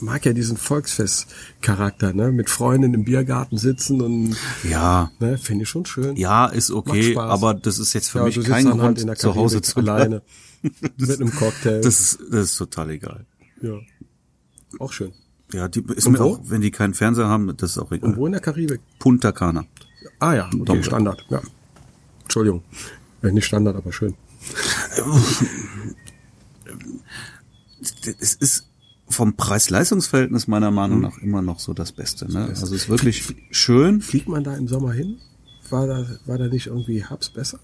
[0.00, 2.32] mag ja diesen Volksfest-Charakter, ne?
[2.32, 6.16] Mit Freunden im Biergarten sitzen und, Ja, ne, finde ich schon schön.
[6.16, 9.16] ja, ist okay, aber das ist jetzt für Ja, mich kein Grund, halt in der
[9.16, 10.22] zu Hause zu alleine.
[10.96, 11.80] mit einem Cocktail.
[11.80, 13.26] Das ist, das ist total egal.
[13.62, 13.78] ja.
[14.78, 15.12] Auch schön.
[15.52, 16.24] Ja, die ist Und mir wo?
[16.34, 18.16] auch, wenn die keinen Fernseher haben, das ist auch Und egal.
[18.16, 18.80] wo in der Karibik?
[18.98, 19.64] Punta Cana.
[20.18, 20.84] Ah ja, okay, Domrep.
[20.84, 21.24] Standard.
[21.30, 21.40] Ja.
[22.24, 22.62] Entschuldigung.
[23.22, 24.14] Äh, nicht Standard, aber schön.
[28.20, 28.68] Es ist
[29.08, 32.30] vom Preis-Leistungs-Verhältnis meiner Meinung nach immer noch so das Beste.
[32.30, 32.46] Ne?
[32.46, 34.00] Also es ist wirklich schön.
[34.00, 35.18] Fliegt man da im Sommer hin?
[35.70, 37.58] War da, war da nicht irgendwie Hubs besser?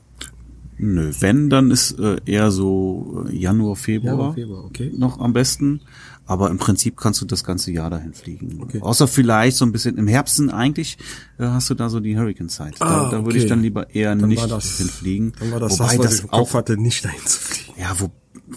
[0.78, 4.92] Nö, wenn, dann ist äh, eher so äh, Januar, Februar, Januar, Februar, okay.
[4.96, 5.80] noch am besten.
[6.24, 8.60] Aber im Prinzip kannst du das ganze Jahr dahin fliegen.
[8.62, 8.80] Okay.
[8.80, 10.96] Außer vielleicht so ein bisschen im Herbsten eigentlich
[11.38, 12.76] äh, hast du da so die Hurricane-Zeit.
[12.80, 13.38] Ah, da da würde okay.
[13.38, 15.32] ich dann lieber eher Dann nicht das, hinfliegen.
[15.38, 17.38] Dann war das Wobei das, was das ich im Kopf auch, hatte, nicht dahin zu
[17.38, 17.80] fliegen.
[17.80, 18.10] ja, wo,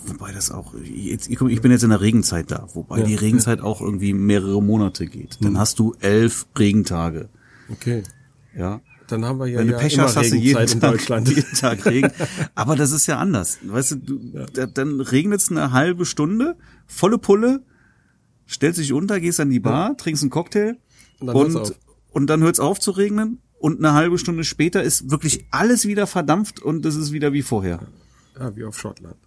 [0.06, 3.62] wobei das auch, jetzt, ich, bin jetzt in der Regenzeit da, wobei Ja, die Regenzeit
[3.62, 5.38] auch irgendwie mehrere Monate geht.
[5.42, 7.30] Dann hast du elf Regentage.
[7.70, 8.04] Okay.
[8.56, 8.82] Ja.
[9.08, 10.92] Dann haben wir ja, Wenn du ja Pech hast, hast du jeden Regenzeit in Tag,
[10.92, 11.30] Deutschland.
[11.36, 12.12] jeden Tag Regen.
[12.56, 13.60] Aber das ist ja anders.
[13.64, 16.56] Weißt du, du da, dann regnet es eine halbe Stunde,
[16.88, 17.64] volle Pulle,
[18.48, 20.78] stellst dich unter, gehst an die Bar, trinkst einen Cocktail
[21.20, 21.80] Und dann hört's und,
[22.12, 25.88] und dann hört es auf zu regnen und eine halbe Stunde später ist wirklich alles
[25.88, 27.80] wieder verdampft und es ist wieder wie vorher.
[28.40, 29.18] Ja, wie auf Schottland.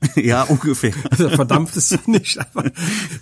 [0.14, 0.92] ja, ungefähr.
[1.10, 2.70] Also verdampft ist ja nicht, aber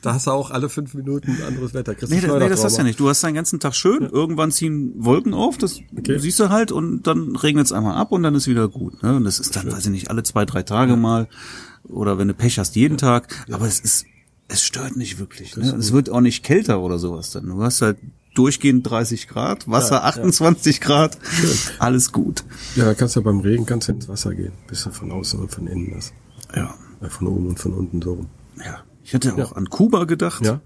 [0.03, 1.95] da hast du auch alle fünf Minuten anderes Wetter.
[1.95, 3.01] Kriegst Nee, nee, das hast du ja nicht.
[3.01, 6.19] Du hast deinen ganzen Tag schön, irgendwann ziehen Wolken auf, das Okay.
[6.19, 9.03] siehst du halt und dann regnet es einmal ab und dann ist wieder gut.
[9.03, 9.17] Ne?
[9.17, 11.29] Und das ist dann, weiß ich nicht, alle zwei, drei Tage mal
[11.85, 13.47] oder wenn du Pech hast, jeden Tag.
[13.51, 14.05] Aber es ist,
[14.49, 15.57] es stört nicht wirklich.
[15.57, 15.75] Ne?
[15.79, 17.47] Es wird auch nicht kälter oder sowas dann.
[17.47, 17.97] Du hast halt
[18.35, 21.17] durchgehend 30 Grad, Wasser 28 Grad,
[21.79, 22.45] alles gut.
[22.75, 24.53] Ja, da kannst du beim Regen kannst du ins Wasser gehen.
[24.69, 26.13] Bisschen von außen und von innen das.
[26.55, 26.75] Ja,
[27.09, 28.27] Von oben und von unten so rum.
[28.65, 28.79] ja.
[29.05, 30.45] Ich hätte auch an Kuba gedacht.
[30.45, 30.61] Ja.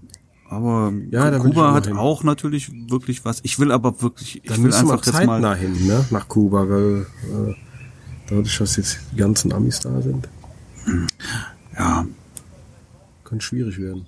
[0.49, 1.95] Aber Ja, Kuba hat hin.
[1.97, 3.39] auch natürlich wirklich was.
[3.43, 5.55] Ich will aber wirklich, ich Dann will müssen wir einfach jetzt mal.
[5.55, 6.05] hin, ne?
[6.09, 7.53] Nach Kuba, weil äh,
[8.27, 10.27] dadurch, dass jetzt die ganzen Amis da sind,
[11.77, 12.05] Ja,
[13.23, 14.07] könnte schwierig werden.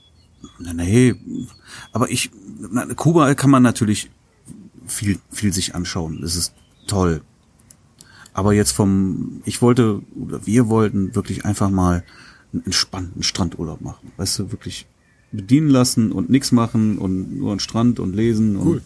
[0.60, 1.16] Nee, nee,
[1.94, 2.32] aber ich,
[2.72, 4.10] na, Kuba kann man natürlich
[4.88, 6.20] viel, viel sich anschauen.
[6.22, 6.54] Das ist
[6.88, 7.22] toll.
[8.34, 12.04] Aber jetzt vom, ich wollte, oder wir wollten wirklich einfach mal
[12.52, 14.12] einen entspannten Strandurlaub machen.
[14.18, 14.86] Weißt du, wirklich
[15.32, 18.82] bedienen lassen und nichts machen und nur einen Strand und lesen und Cool.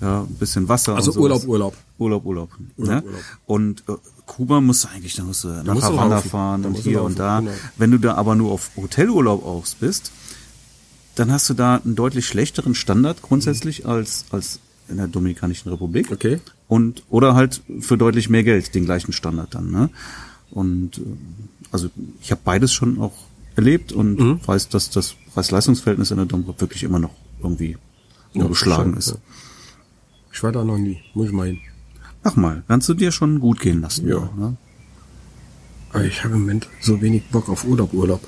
[0.00, 0.94] ja, ein bisschen Wasser.
[0.96, 1.18] Also und.
[1.18, 1.76] Urlaub, Urlaub.
[1.98, 2.50] Urlaub, Urlaub.
[2.76, 3.02] Urlaub, ne?
[3.04, 3.20] Urlaub.
[3.46, 3.92] Und äh,
[4.26, 7.02] Kuba musst du eigentlich, da musst du nach musst du Havanna fahren Da und hier
[7.02, 7.40] und da.
[7.40, 7.52] genau.
[7.76, 10.12] Wenn du da aber nur auf Hotelurlaub aus bist,
[11.14, 16.10] dann hast du da einen deutlich schlechteren Standard grundsätzlich als, als in der Dominikanischen Republik.
[16.12, 16.40] Okay.
[16.68, 19.90] Und, oder halt für deutlich mehr Geld den gleichen Standard dann, ne?
[20.50, 21.02] Und, äh,
[21.72, 21.90] also,
[22.22, 23.12] ich habe beides schon auch
[23.56, 24.40] erlebt und Mhm.
[24.46, 27.10] weiß, dass das Preis-Leistungs-Verhältnis in der Domrep wirklich immer noch
[27.42, 27.76] irgendwie
[28.34, 29.08] ungeschlagen schön, ist.
[29.10, 29.14] ja.
[30.32, 31.00] Ich war da noch nie.
[31.14, 31.58] Muss ich mal hin.
[32.22, 34.06] Mach mal, kannst du dir schon gut gehen lassen.
[34.08, 34.28] Ja.
[34.36, 34.56] Ne?
[35.92, 38.20] Aber ich habe im Moment so wenig Bock auf Urlaub, Urlaub.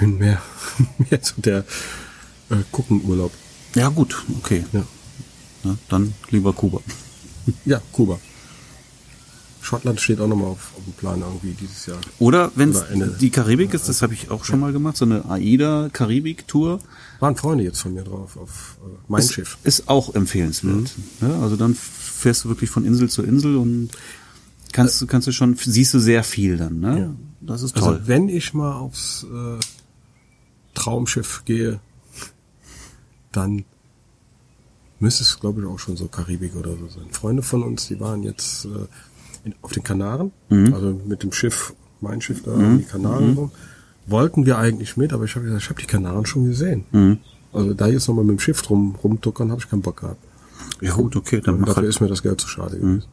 [0.00, 0.42] bin mehr,
[1.10, 1.58] mehr so der
[2.50, 3.32] äh, Guckenurlaub.
[3.74, 4.64] Ja, gut, okay.
[4.72, 4.84] Ja.
[5.64, 6.80] Ja, dann lieber Kuba.
[7.64, 8.18] ja, Kuba.
[9.62, 11.98] Schottland steht auch nochmal auf, auf dem Plan irgendwie dieses Jahr.
[12.18, 15.24] Oder wenn eine- die Karibik ist, das habe ich auch schon mal gemacht, so eine
[15.24, 16.80] AIDA-Karibik-Tour.
[17.20, 19.56] Waren Freunde jetzt von mir drauf auf äh, mein ist, Schiff.
[19.64, 20.90] Ist auch empfehlenswert.
[21.22, 23.88] Ja, also dann fährst du wirklich von Insel zu Insel und
[24.72, 26.80] kannst du kannst du schon siehst du sehr viel dann.
[26.80, 26.98] Ne?
[27.00, 27.14] Ja.
[27.40, 27.94] Das ist toll.
[27.94, 29.58] Also wenn ich mal aufs äh,
[30.74, 31.80] Traumschiff gehe,
[33.32, 33.64] dann
[35.04, 37.06] müsste es, glaube ich, auch schon so Karibik oder so sein.
[37.12, 38.68] Freunde von uns, die waren jetzt äh,
[39.44, 40.32] in, auf den Kanaren,
[40.72, 43.50] also mit dem Schiff, mein Schiff da, um die Kanaren rum.
[44.06, 46.84] Wollten wir eigentlich mit, aber ich habe gesagt, ich habe die Kanaren schon gesehen.
[47.52, 50.20] Also da jetzt nochmal mit dem Schiff drum rumtuckern, habe ich keinen Bock gehabt.
[50.80, 51.86] ja gut, okay, dann dafür halt.
[51.86, 53.04] ist mir das Geld zu schade gewesen.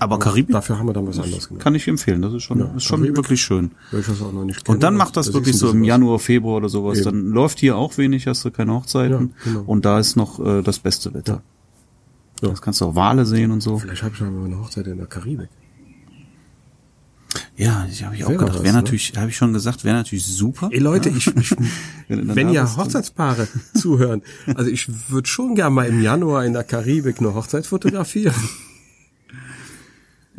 [0.00, 1.62] Aber Karibik Dafür haben wir dann was anderes gemacht.
[1.62, 2.22] kann ich empfehlen.
[2.22, 3.18] Das ist schon ist schon Karibik.
[3.18, 3.72] wirklich schön.
[3.92, 5.84] Das auch noch nicht kenne, Und dann macht das da wirklich so im.
[5.84, 6.98] Januar, Februar oder sowas.
[6.98, 7.04] Eben.
[7.04, 9.34] Dann läuft hier auch wenig, hast du keine Hochzeiten.
[9.44, 9.62] Ja, genau.
[9.66, 11.42] Und da ist noch äh, das beste Wetter.
[12.40, 12.48] Ja.
[12.48, 13.78] Das kannst du auch Wale sehen und so.
[13.78, 15.50] Vielleicht habe ich mal eine Hochzeit in der Karibik.
[17.56, 18.54] Ja, ich habe ich auch gedacht.
[18.62, 18.72] Wäre ne?
[18.72, 20.70] natürlich, habe ich schon gesagt, wäre natürlich super.
[20.72, 21.54] Ey Leute, ich, ich
[22.08, 24.22] Wenn wenn ja Hochzeitspaare zuhören,
[24.54, 28.34] also ich würde schon gerne mal im Januar in der Karibik eine Hochzeit fotografieren.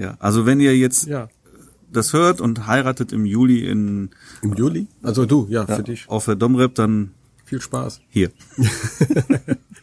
[0.02, 1.30] Ja, also wenn ihr jetzt Ja.
[1.92, 4.10] das hört und heiratet im Juli in
[4.42, 4.88] Im Juli?
[5.04, 6.10] Also du, ja, für dich.
[6.10, 7.12] auf der Domrep, dann
[7.46, 8.02] Viel Spaß.
[8.10, 8.32] hier.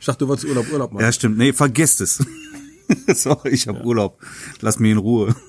[0.00, 1.02] Ich dachte, du wolltest Urlaub, Urlaub machen.
[1.04, 1.38] Ja, stimmt.
[1.38, 2.24] Nee, vergesst es.
[3.14, 4.18] Sorry, ich habe Urlaub.
[4.60, 5.34] Lass mich in Ruhe.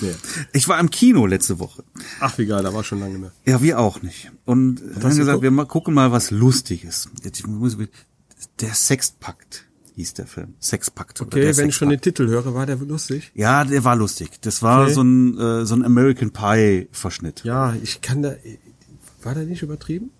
[0.00, 0.14] Nee.
[0.52, 1.84] Ich war im Kino letzte Woche.
[2.18, 3.32] Ach, wie geil, da war schon lange mehr.
[3.46, 4.32] Ja, wir auch nicht.
[4.44, 7.08] Und haben hast du gesagt, wir mal gucken mal was Lustiges.
[7.22, 7.76] Jetzt, ich muss,
[8.60, 9.66] der Sexpakt
[10.00, 10.54] hieß der Film.
[10.60, 11.20] Sexpakt.
[11.20, 12.06] oder Okay, der wenn ich schon Sexpakt.
[12.06, 13.30] den Titel höre, war der lustig?
[13.34, 14.30] Ja, der war lustig.
[14.42, 14.92] Das war Okay.
[14.94, 17.42] so ein äh, so ein American Pie Verschnitt.
[17.44, 18.34] Ja, ich kann da.
[19.22, 20.10] War der nicht übertrieben?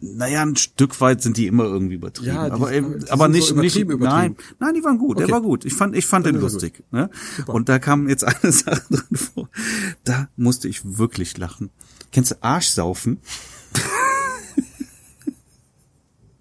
[0.00, 2.28] Naja, ein Stück weit sind die immer irgendwie übertrieben.
[2.34, 4.56] Ja, die- aber eben, aber nicht, so nicht, übertrieben, nein, übertrieben.
[4.60, 5.18] nein, die waren gut.
[5.18, 5.32] Der Okay.
[5.32, 5.64] war gut.
[5.64, 6.84] Ich fand, ich fand den lustig.
[6.92, 7.10] Ne?
[7.46, 9.48] Und da kam jetzt eine Sache drin vor.
[10.04, 11.70] Da musste ich wirklich lachen.
[12.12, 13.18] Kennst du Arschsaufen?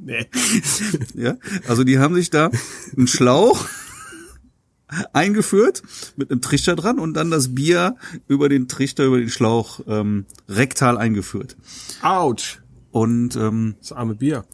[0.07, 0.25] Nee.
[1.15, 1.35] Ja,
[1.67, 2.49] also die haben sich da
[2.95, 3.67] einen Schlauch
[5.11, 5.83] eingeführt
[6.15, 7.97] mit einem Trichter dran und dann das Bier
[8.29, 11.57] über den Trichter, über den Schlauch ähm, rektal eingeführt.
[12.01, 12.61] Autsch.
[12.91, 14.45] Und ähm, Das arme Bier.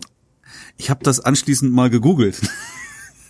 [0.77, 2.41] ich habe das anschließend mal gegoogelt.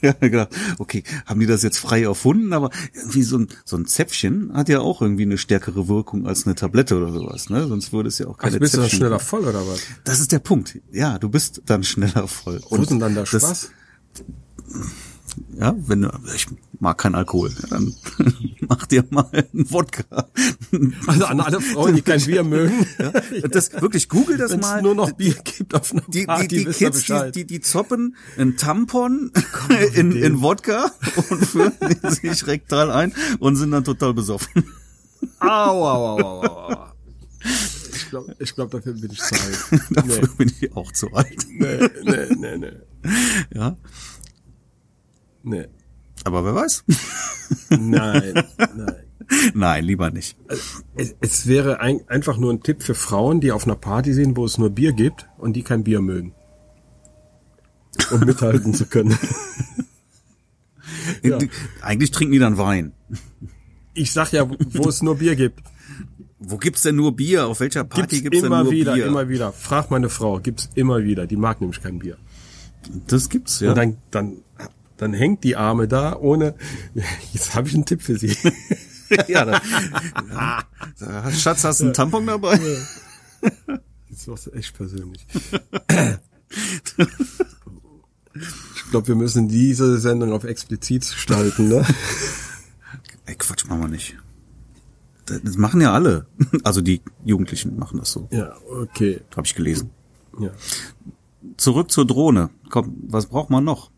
[0.07, 0.49] ja, gedacht,
[0.79, 2.53] okay, haben die das jetzt frei erfunden?
[2.53, 6.45] Aber irgendwie so ein, so ein Zäpfchen hat ja auch irgendwie eine stärkere Wirkung als
[6.45, 7.49] eine Tablette oder sowas.
[7.49, 7.67] Ne?
[7.67, 9.81] Sonst würde es ja auch keine Also bist du dann Zäpfchen schneller voll oder was?
[10.03, 10.77] Das ist der Punkt.
[10.91, 12.61] Ja, du bist dann schneller voll.
[12.69, 13.71] Wo ist denn dann der das- Spaß?
[15.57, 16.47] Ja, wenn du, ich
[16.83, 17.95] mag keinen Alkohol, ja, dann
[18.67, 20.27] mach dir mal einen Wodka.
[21.07, 22.85] Also an alle Frauen, die kein Bier mögen.
[23.49, 24.81] Das wirklich google das Wenn mal.
[24.81, 28.17] nur noch Bier gibt auf einer die, Party, die, die Kids, die, die, die zoppen
[28.37, 29.31] einen Tampon
[29.95, 30.91] in, in Wodka
[31.29, 31.73] und führen
[32.09, 34.65] sich rektal ein und sind dann total besoffen.
[35.39, 36.87] Au, au, au, au, au.
[37.95, 39.81] Ich glaube, ich glaub, dafür bin ich zu alt.
[39.89, 41.45] Dafür bin ich auch zu alt.
[41.49, 42.71] Nee, nee, nee, nee.
[43.55, 43.77] Ja,
[45.43, 45.67] nee.
[46.23, 46.83] Aber wer weiß?
[47.69, 48.95] Nein, nein.
[49.53, 50.37] Nein, lieber nicht.
[50.95, 54.35] Es, es wäre ein, einfach nur ein Tipp für Frauen, die auf einer Party sind,
[54.35, 56.33] wo es nur Bier gibt und die kein Bier mögen.
[58.11, 59.17] Um mithalten zu können.
[61.21, 61.37] Ja.
[61.81, 62.93] Eigentlich trinken die dann Wein.
[63.93, 65.61] Ich sag ja, wo es nur Bier gibt.
[66.39, 67.47] Wo gibt's denn nur Bier?
[67.47, 69.05] Auf welcher Party Gibt's gibt's, denn immer nur wieder, Bier?
[69.05, 69.51] immer wieder.
[69.53, 71.27] Frag meine Frau, gibt's immer wieder.
[71.27, 72.17] Die mag nämlich kein Bier.
[73.07, 73.69] Das gibt's, ja.
[73.69, 74.37] Und dann, dann,
[74.97, 76.55] dann hängt die Arme da ohne.
[77.33, 78.35] Jetzt habe ich einen Tipp für sie.
[79.27, 79.61] ja, da,
[80.99, 81.31] ja.
[81.31, 82.59] Schatz, hast du einen Tampon dabei?
[84.09, 85.25] Jetzt machst du echt persönlich.
[88.35, 91.85] Ich glaube, wir müssen diese Sendung auf explizit gestalten, ne?
[93.25, 94.17] Ey, Quatsch, machen wir nicht.
[95.25, 96.27] Das das machen ja alle.
[96.63, 98.27] Also die Jugendlichen machen das so.
[98.31, 99.21] Ja, okay.
[99.35, 99.91] Habe ich gelesen.
[100.39, 100.49] Ja.
[101.57, 102.49] Zurück zur Drohne.
[102.69, 103.91] Komm, was braucht man noch?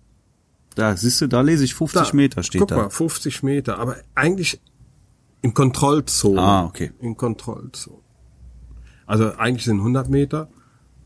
[0.76, 2.76] Da, siehst du, da lese ich 50 Meter steht Guck da.
[2.76, 4.62] mal, 50 Meter, aber eigentlich
[5.42, 6.42] im Kontrollzone.
[6.42, 6.92] Ah, okay.
[7.00, 8.00] Im Kontrollzone.
[9.06, 10.50] Also eigentlich sind 100 Meter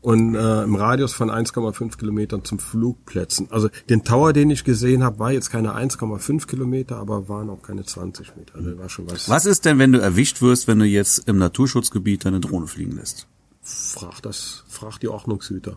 [0.00, 3.48] und äh, im Radius von 1,5 Kilometern zum Flugplätzen.
[3.50, 7.62] Also den Tower, den ich gesehen habe, war jetzt keine 1,5 Kilometer, aber waren auch
[7.62, 8.54] keine 20 Meter.
[8.56, 9.28] Also war schon was.
[9.28, 12.92] Was ist denn, wenn du erwischt wirst, wenn du jetzt im Naturschutzgebiet deine Drohne fliegen
[12.92, 13.26] lässt?
[13.62, 15.76] Frag das, frag die Ordnungshüter.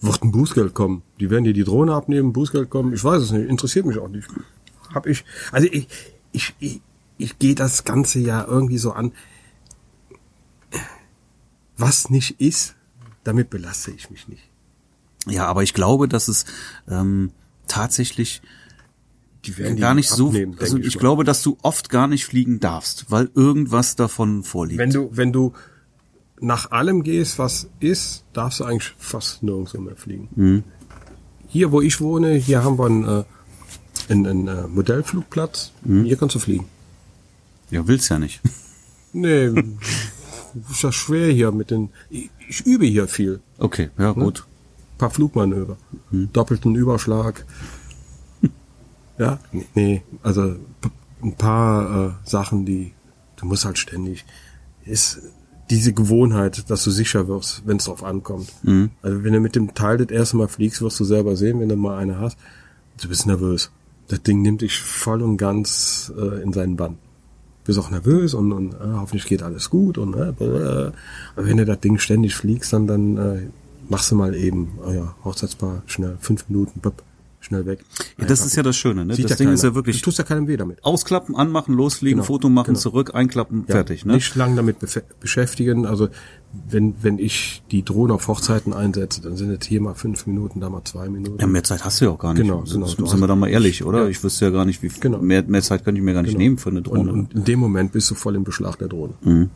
[0.00, 1.02] Wird ein Bußgeld kommen?
[1.20, 2.92] Die werden dir die Drohne abnehmen, Bußgeld kommen?
[2.92, 4.28] Ich weiß es nicht, interessiert mich auch nicht.
[4.94, 5.88] Hab ich, also ich,
[6.32, 6.80] ich, ich
[7.18, 9.12] ich gehe das ganze ja irgendwie so an.
[11.76, 12.74] Was nicht ist,
[13.24, 14.42] damit belasse ich mich nicht.
[15.26, 16.44] Ja, aber ich glaube, dass es
[16.88, 17.32] ähm,
[17.66, 18.42] tatsächlich
[19.44, 20.28] Die werden gar die nicht so.
[20.28, 21.00] abnehmen, Also denke ich mal.
[21.00, 24.78] glaube, dass du oft gar nicht fliegen darfst, weil irgendwas davon vorliegt.
[24.78, 25.52] wenn du, wenn du
[26.40, 30.28] nach allem gehst, was ist, darfst du eigentlich fast nirgendwo mehr fliegen.
[30.34, 30.64] Mhm.
[31.48, 33.24] Hier, wo ich wohne, hier haben wir einen, äh,
[34.08, 35.72] einen, einen äh, Modellflugplatz.
[35.82, 36.04] Mhm.
[36.04, 36.66] Hier kannst du fliegen.
[37.70, 38.40] ja, willst ja nicht.
[39.12, 39.50] Nee,
[40.70, 41.88] ist ja schwer hier mit den.
[42.10, 43.40] Ich, ich übe hier viel.
[43.56, 44.46] Okay, ja gut.
[44.98, 45.78] paar Flugmanöver.
[46.10, 46.28] Mhm.
[46.34, 47.46] Doppelten Überschlag.
[49.18, 49.38] ja,
[49.74, 50.56] nee, also
[51.22, 52.92] ein paar äh, Sachen, die
[53.36, 54.24] du musst halt ständig.
[54.84, 55.22] Ist
[55.70, 58.52] diese Gewohnheit, dass du sicher wirst, wenn es drauf ankommt.
[58.62, 58.90] Mhm.
[59.02, 61.68] Also wenn du mit dem Teil das erste Mal fliegst, wirst du selber sehen, wenn
[61.68, 62.38] du mal eine hast.
[63.00, 63.70] Du bist nervös.
[64.08, 66.92] Das Ding nimmt dich voll und ganz äh, in seinen Bann.
[66.92, 70.92] Du bist auch nervös und, und äh, hoffentlich geht alles gut und äh, blablabla.
[71.34, 73.48] aber wenn du das Ding ständig fliegst, dann dann äh,
[73.88, 77.02] machst du mal eben euer Hochzeitspaar schnell fünf Minuten, bop,
[77.46, 77.80] schnell weg.
[78.18, 79.14] Ja, das ist ja das Schöne, ne?
[79.14, 79.72] Sieht Das ja Ding ist keiner.
[79.72, 80.84] ja wirklich Du tust ja keinem weh damit.
[80.84, 82.78] ausklappen, anmachen, losfliegen, Genau, Foto machen, genau.
[82.78, 84.14] zurück, einklappen, Ja, fertig, ne?
[84.14, 84.76] Nicht lang damit
[85.20, 85.86] beschäftigen.
[85.86, 86.08] Also
[86.68, 90.60] wenn wenn ich die Drohne auf Hochzeiten einsetze, dann sind es hier mal fünf Minuten,
[90.60, 91.38] da mal zwei Minuten.
[91.40, 92.42] Ja, mehr Zeit hast du ja auch gar nicht.
[92.42, 92.86] Genau, genau.
[92.86, 94.04] Sind wir da mal ehrlich, oder?
[94.04, 94.08] Ja.
[94.08, 95.18] Ich wüsste ja gar nicht, wie Genau.
[95.18, 96.42] mehr, mehr Zeit könnte ich mir gar nicht Genau.
[96.42, 97.00] nehmen für eine Drohne.
[97.00, 99.14] Und, und in dem Moment bist du voll im Beschlag der Drohne.
[99.22, 99.50] Mhm.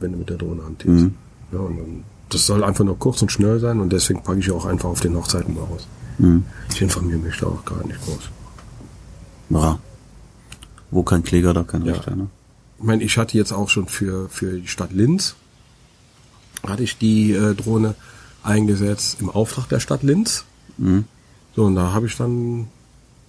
[0.00, 1.06] Wenn du mit der Drohne hantierst.
[1.52, 4.50] Ja, und, und das soll einfach nur kurz und schnell sein und deswegen packe ich
[4.50, 5.86] auch einfach auf den Hochzeiten mal aus.
[6.22, 6.44] Mhm.
[6.70, 8.30] Ich informiere mich da auch gar nicht groß.
[9.50, 9.78] Ja.
[10.90, 11.94] Wo kein Kläger, da kein Ja.
[11.94, 12.28] Richter, ne?
[12.78, 15.34] Ich meine, ich hatte jetzt auch schon für, für die Stadt Linz,
[16.66, 17.94] hatte ich die äh, Drohne
[18.42, 20.44] eingesetzt im Auftrag der Stadt Linz.
[20.78, 21.04] Mhm.
[21.54, 22.68] So, und da habe ich dann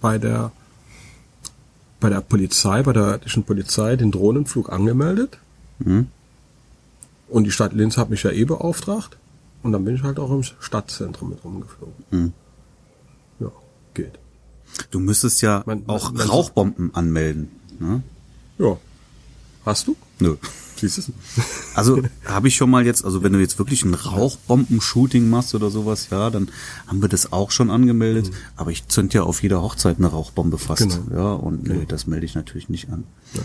[0.00, 0.52] bei der
[2.00, 5.38] bei der Polizei, bei der örtlichen Polizei den Drohnenflug angemeldet.
[5.78, 6.08] Mhm.
[7.28, 9.16] Und die Stadt Linz hat mich ja eh beauftragt.
[9.62, 12.04] Und dann bin ich halt auch im Stadtzentrum mit rumgeflogen.
[12.10, 12.32] Mhm.
[13.96, 14.18] Ja, geht.
[14.90, 17.48] Du müsstest ja Man- auch man- Rauchbomben anmelden.
[17.78, 18.02] Ne?
[18.58, 18.76] Ja.
[19.64, 19.96] Hast du?
[20.20, 20.36] Nö.
[20.76, 21.12] Siehst du?
[21.76, 25.70] Also habe ich schon mal jetzt, also wenn du jetzt wirklich ein Rauchbomben-Shooting machst oder
[25.70, 26.48] sowas, ja, dann
[26.86, 28.30] haben wir das auch schon angemeldet.
[28.56, 30.82] Aber ich zünd ja auf jeder Hochzeit eine Rauchbombe fast.
[30.86, 31.08] Mhm.
[31.08, 31.16] Genau.
[31.16, 33.02] Ja, und nö, das melde ich natürlich nicht an.
[33.34, 33.42] Ja.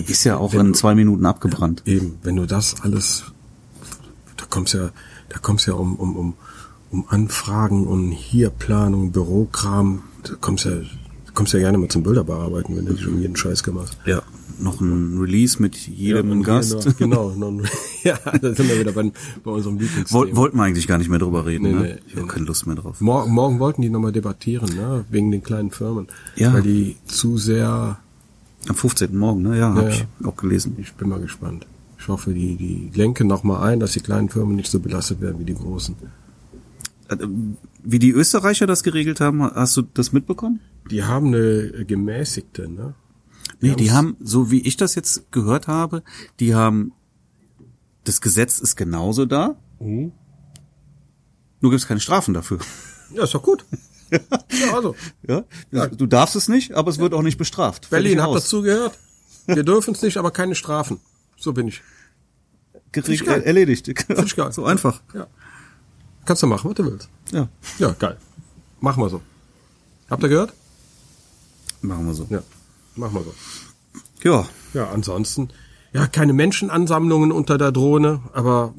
[0.00, 1.82] Die ist ja auch in du- zwei Minuten abgebrannt.
[1.86, 3.24] Eben, wenn du das alles,
[4.36, 4.90] da kommst ja,
[5.30, 6.34] da kommst ja um, um, um,
[6.92, 10.72] um Anfragen und hier Planung, Bürokram, da kommst ja,
[11.34, 13.96] kommst ja gerne mal zum Bilder bearbeiten, wenn du um jeden Scheiß kümmerst.
[14.06, 14.22] Ja.
[14.60, 16.74] Noch ein Release mit jedem hier Gast.
[16.86, 17.66] Noch, genau, noch,
[18.04, 19.10] ja, da sind wir wieder bei,
[19.42, 20.20] bei unserem Lieblingsthema.
[20.26, 21.98] Woll, wollten wir eigentlich gar nicht mehr drüber reden, Nee, ne?
[22.06, 23.00] ich habe keine Lust mehr drauf.
[23.00, 26.06] Morgen, morgen wollten die nochmal debattieren, ne, wegen den kleinen Firmen.
[26.36, 26.52] Ja.
[26.52, 27.98] Weil die zu sehr,
[28.68, 29.16] Am 15.
[29.16, 29.58] Morgen, ne?
[29.58, 30.76] Ja, habe Ja, ich auch gelesen.
[30.78, 31.66] ich bin mal gespannt.
[31.98, 35.40] Ich hoffe, die, die lenken nochmal ein, dass die kleinen Firmen nicht so belastet werden
[35.40, 35.96] wie die großen.
[37.20, 37.26] Äh,
[37.82, 40.60] Wie die Österreicher das geregelt haben, hast du das mitbekommen?
[40.90, 42.94] Die haben eine gemäßigte, ne?
[43.60, 46.02] Nee, die haben, so wie ich das jetzt gehört habe,
[46.40, 46.92] die haben,
[48.04, 50.12] das Gesetz ist genauso da, Mhm.
[51.60, 52.58] nur gibt's keine Strafen dafür.
[53.14, 53.64] Ja, ist doch gut.
[54.10, 54.94] ja, also.
[55.70, 55.86] Ja?
[55.88, 57.88] Du darfst es nicht, aber es wird auch nicht bestraft.
[57.90, 58.42] Berlin, habt aus.
[58.44, 58.98] dazu gehört?
[59.46, 61.00] Wir dürfen es nicht, aber keine Strafen.
[61.36, 61.82] So bin ich.
[62.92, 63.86] Gereg- erledigt.
[63.86, 64.52] Find ich geil.
[64.52, 65.02] So einfach.
[65.14, 65.26] Ja.
[66.24, 67.08] Kannst du machen, was du willst.
[67.32, 67.48] Ja,
[67.78, 68.16] Ja, geil.
[68.80, 69.20] Machen wir so.
[70.10, 70.52] Habt ihr gehört?
[71.80, 72.26] machen wir so.
[72.30, 72.42] Ja.
[72.94, 73.34] Machen wir so.
[74.22, 75.48] Ja, Ja, ansonsten,
[75.92, 78.72] ja, keine Menschenansammlungen unter der Drohne, aber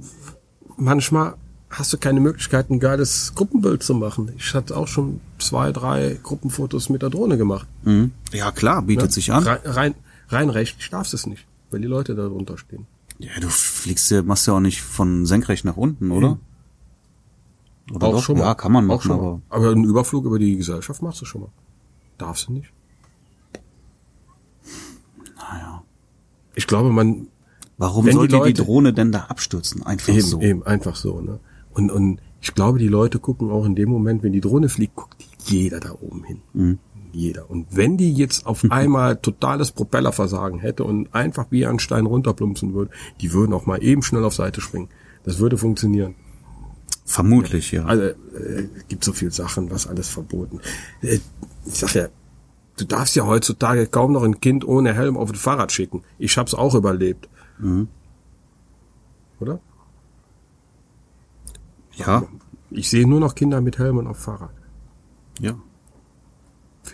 [0.78, 1.36] manchmal
[1.70, 4.32] hast du keine Möglichkeit, ein geiles Gruppenbild zu machen.
[4.38, 7.68] Ich hatte auch schon zwei, drei Gruppenfotos mit der Drohne gemacht.
[7.84, 8.12] mhm.
[8.32, 9.44] ja klar, bietet sich an.
[9.44, 9.96] Rein, rein,
[10.30, 12.86] rein rechtlich darfst du es nicht, weil die Leute da drunter stehen.
[13.20, 16.38] Ja, du fliegst ja, machst ja auch nicht von senkrecht nach unten, oder?
[17.92, 18.30] Oder doch?
[18.30, 19.42] Ja, kann man Auch machen, schon aber mal.
[19.50, 21.50] aber einen Überflug über die Gesellschaft machst du schon mal.
[22.18, 22.72] Darfst du nicht.
[25.38, 25.84] naja.
[26.56, 27.28] Ich glaube, man
[27.78, 29.84] Warum die sollte die, Leute- Drohne denn da abstürzen?
[29.84, 30.40] Einfach eben, so.
[30.42, 31.40] eben einfach so, ne?
[31.74, 34.96] Und, und ich glaube, die Leute gucken auch in dem Moment, wenn die Drohne fliegt,
[34.96, 36.42] guckt jeder da oben hin.
[36.54, 36.80] Mhm.
[37.12, 37.50] Jeder.
[37.50, 42.74] Und wenn die jetzt auf einmal totales Propellerversagen hätte und einfach wie ein Stein runterplumpsen
[42.74, 44.90] würde, die würden auch mal eben schnell auf Seite springen.
[45.24, 46.16] Das würde funktionieren.
[47.06, 47.86] Vermutlich, ja.
[47.86, 50.60] Also äh, gibt so viel Sachen, was alles verboten.
[51.02, 51.20] Äh,
[51.66, 52.08] ich sag ja,
[52.78, 56.04] du darfst ja heutzutage kaum noch ein Kind ohne Helm auf ein Fahrrad schicken.
[56.18, 57.28] Ich hab's auch überlebt.
[57.60, 57.88] Mhm.
[59.40, 59.60] Oder?
[61.96, 62.24] ja,
[62.72, 64.52] Ich sehe nur noch Kinder mit Helmen auf Fahrrad.
[65.40, 65.56] ja.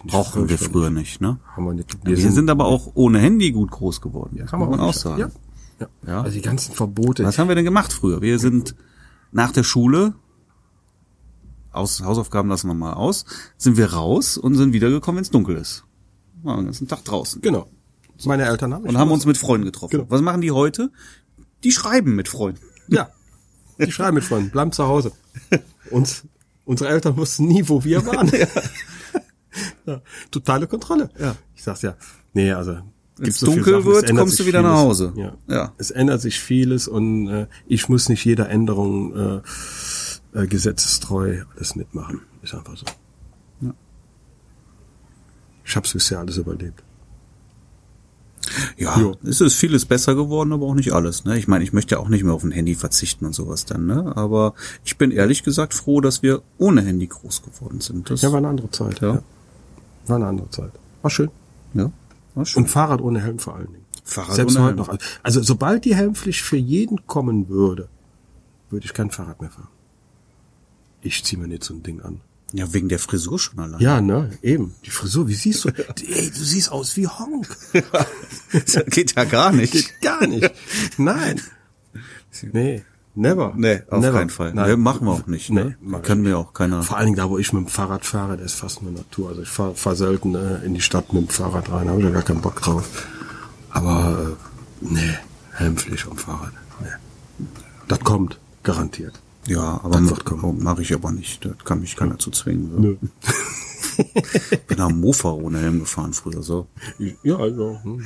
[0.05, 1.39] Brauchen wir früher nicht, ne?
[1.55, 1.97] Haben wir nicht.
[2.05, 4.37] Wir, sind, aber auch ohne Handy gut groß geworden.
[4.39, 5.19] das kann man auch nicht- sagen.
[5.19, 5.29] Ja.
[5.79, 5.87] Ja.
[6.05, 6.21] Ja.
[6.21, 7.23] Also die ganzen Verbote.
[7.23, 8.21] Was haben wir denn gemacht früher?
[8.21, 8.75] Wir sind
[9.31, 10.15] nach der Schule,
[11.71, 13.25] aus, Hausaufgaben lassen wir mal aus,
[13.57, 15.85] sind wir raus und sind wiedergekommen, wenn es dunkel ist.
[16.41, 17.41] Waren den ganzen Tag draußen.
[17.41, 17.69] Genau.
[18.25, 19.91] Meine Eltern haben Und haben uns mit Freunden getroffen.
[19.91, 20.05] Genau.
[20.09, 20.91] Was machen die heute?
[21.63, 22.61] Die schreiben mit Freunden.
[22.87, 23.09] Ja.
[23.77, 25.13] Die schreiben mit Freunden, bleiben zu Hause.
[25.89, 26.23] Uns,
[26.65, 28.29] unsere Eltern wussten nie, wo wir waren.
[29.85, 30.01] ja.
[30.31, 31.09] Totale Kontrolle.
[31.17, 31.35] Ja.
[31.55, 31.95] Ich sag's ja.
[32.33, 32.79] Nee, also.
[33.21, 34.85] Gibt so viele dunkel es wird, kommst du wieder nach vieles.
[34.85, 35.13] Hause.
[35.15, 35.33] Ja.
[35.47, 35.73] Ja.
[35.77, 39.15] Es ändert sich vieles und äh, ich muss nicht jeder Änderung
[40.35, 42.21] äh, äh, gesetzestreu alles mitmachen.
[42.41, 42.85] Ist einfach so.
[43.61, 43.73] Ja.
[45.65, 46.83] Ich hab's bisher alles überlebt.
[48.77, 49.15] Ja, Jo.
[49.23, 51.25] es ist vieles besser geworden, aber auch nicht alles.
[51.25, 51.37] Ne?
[51.37, 53.85] Ich meine, ich möchte ja auch nicht mehr auf ein Handy verzichten und sowas dann.
[53.85, 54.13] Ne?
[54.15, 54.53] Aber
[54.85, 58.09] ich bin ehrlich gesagt froh, dass wir ohne Handy groß geworden sind.
[58.09, 59.01] Das, Ja, war eine andere Zeit.
[59.01, 59.21] Ja.
[60.07, 60.71] War eine andere Zeit.
[61.01, 61.29] War schön.
[61.73, 61.91] ja,
[62.55, 63.85] Und Fahrrad ohne Helm vor allen Dingen.
[64.03, 64.87] Fahrrad Selbst ohne heute Helm.
[64.95, 64.97] noch.
[65.23, 67.89] Also sobald die Helmpflicht für jeden kommen würde,
[68.69, 69.67] würde ich kein Fahrrad mehr fahren.
[71.01, 72.21] Ich ziehe mir nicht so ein Ding an.
[72.51, 73.79] Ja, wegen der Frisur schon allein.
[73.79, 74.73] Ja, ne, eben.
[74.83, 75.69] Die Frisur, wie siehst du?
[76.07, 77.47] Ey, du siehst aus wie Honk.
[78.51, 79.71] Das geht ja gar nicht.
[79.71, 80.51] Geht gar nicht.
[80.97, 81.41] Nein.
[82.53, 82.83] Nee,
[83.19, 83.53] never.
[83.55, 84.17] Nee, auf never.
[84.17, 84.53] keinen Fall.
[84.53, 84.69] Nein.
[84.71, 85.49] Nee, machen wir auch nicht.
[85.49, 85.77] Nee, Ne?
[85.81, 86.81] mach ich Können wir auch keiner.
[86.83, 89.29] Vor allen Dingen da, wo ich mit dem Fahrrad fahre, das ist fast nur Natur.
[89.29, 92.05] Also ich fahre fahr selten äh, in die Stadt mit dem Fahrrad rein, habe ich
[92.05, 93.07] ja gar keinen Bock drauf.
[93.71, 94.35] Aber
[94.81, 95.13] äh, nee,
[95.51, 96.53] Helmpflicht am Fahrrad.
[96.81, 97.45] Nee.
[97.87, 99.19] Das kommt, garantiert.
[99.47, 100.63] Ja, aber Das kommen.
[100.63, 101.43] mache ich aber nicht.
[101.45, 102.97] Da kann mich keiner zu zwingen.
[102.99, 104.03] So.
[104.67, 106.67] Bin am Mofa ohne Helm gefahren früher so.
[107.23, 108.03] Ja, also, hm.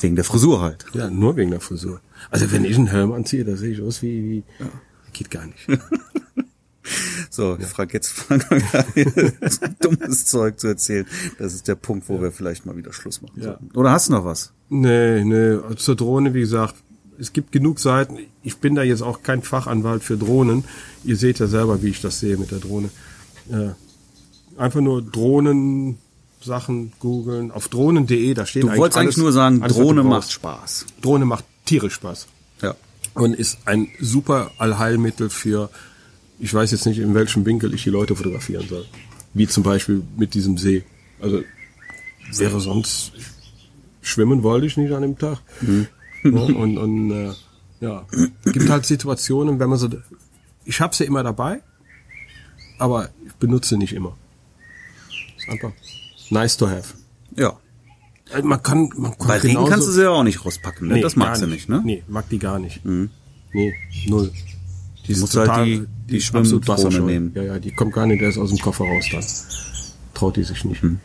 [0.00, 0.84] Wegen der Frisur halt.
[0.92, 2.00] ja, nur wegen der Frisur.
[2.30, 4.42] Also wenn ich einen Helm anziehe, da sehe ich aus wie, wie
[5.12, 5.66] geht gar nicht.
[7.30, 8.42] So, ich frage jetzt an,
[9.80, 11.04] dummes Zeug zu erzählen.
[11.38, 13.44] Das ist der Punkt, wo wir vielleicht mal wieder Schluss machen Ja.
[13.44, 13.70] sollten.
[13.76, 14.52] Oder hast du noch was?
[14.68, 16.76] Nee, nee, zur Drohne, wie gesagt,
[17.18, 18.18] es gibt genug Seiten.
[18.44, 20.64] Ich bin da jetzt auch kein Fachanwalt für Drohnen.
[21.02, 22.90] Ihr seht ja selber, wie ich das sehe mit der Drohne.
[23.50, 23.70] Äh,
[24.60, 25.98] einfach nur Drohnen
[26.40, 27.50] Sachen googeln.
[27.50, 30.30] Auf drohnen.de, da steht Du wolltest eigentlich nur sagen, Drohne macht.
[30.30, 30.86] Spaß.
[31.02, 32.26] Drohne macht tierisch Spaß.
[32.62, 32.74] Ja.
[33.14, 35.70] Und ist ein super Allheilmittel für,
[36.38, 38.86] ich weiß jetzt nicht, in welchem Winkel ich die Leute fotografieren soll.
[39.34, 40.84] Wie zum Beispiel mit diesem See.
[41.20, 41.42] Also
[42.32, 43.12] wäre sonst
[44.00, 45.38] schwimmen wollte ich nicht an dem Tag.
[46.24, 47.32] Ja, und und äh,
[47.80, 48.06] ja,
[48.44, 49.88] gibt halt Situationen, wenn man so,
[50.64, 51.60] ich habe sie immer dabei,
[52.78, 54.16] aber ich benutze nicht immer.
[55.36, 55.72] Ist einfach
[56.30, 56.94] nice to have.
[57.36, 57.58] Ja.
[58.32, 60.88] Also Man kann, man kann Bei Regen genauso- kannst du sie ja auch nicht rauspacken.
[60.88, 61.00] Ne?
[61.00, 61.80] das gar magst du nicht, ne?
[61.84, 62.84] Nee, mag die gar nicht.
[62.84, 63.74] Nee,
[64.08, 64.32] null.
[65.06, 67.32] Die ist musst halt die- die absolut Schwimmdrohne nehmen.
[67.34, 69.24] Ja, ja, die kommt gar nicht erst aus dem Koffer raus dann.
[70.14, 70.82] Traut die sich nicht.
[70.82, 70.98] Hm.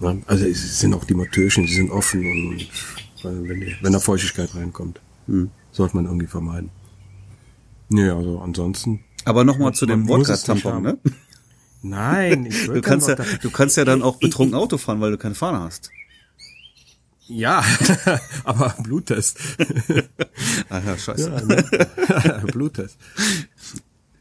[0.00, 2.66] Ja, also es sind auch die Motörchen, die sind offen und
[3.48, 5.50] wenn, die, wenn da Feuchtigkeit reinkommt, Hm.
[5.72, 6.68] sollte man irgendwie vermeiden.
[7.88, 9.00] Nee, also ansonsten.
[9.24, 10.98] Aber nochmal zu dem muss Wodka-Tampon, ne?
[11.82, 15.18] Nein, ich Du kannst, ja, du kannst ja dann auch betrunken Auto fahren, weil du
[15.18, 15.90] keine Fahne hast.
[17.28, 17.64] Ja,
[18.44, 19.38] aber Bluttest.
[20.68, 21.30] Ah ja, scheiße.
[21.30, 22.42] Ja, ne?
[22.52, 22.98] Bluttest.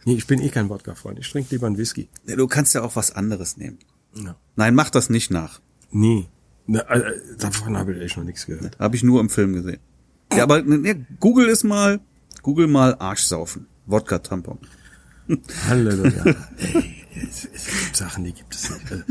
[0.05, 1.17] Nee, ich bin eh kein Wodka-Freund.
[1.19, 2.07] Ich trinke lieber einen Whisky.
[2.25, 3.79] Du kannst ja auch was anderes nehmen.
[4.13, 4.35] Ja.
[4.55, 5.59] Nein, mach das nicht nach.
[5.91, 6.27] Nee.
[6.67, 8.77] Ne, äh, davon habe ich echt noch nichts gehört.
[8.79, 9.79] Habe ich nur im Film gesehen.
[10.33, 11.99] Ja, aber ne, Google ist mal,
[12.43, 13.67] Google mal Arschsaufen.
[13.87, 14.59] Wodka-Tampon.
[15.67, 16.23] Halleluja.
[16.57, 19.05] Ey, es, es gibt Sachen, die gibt es nicht.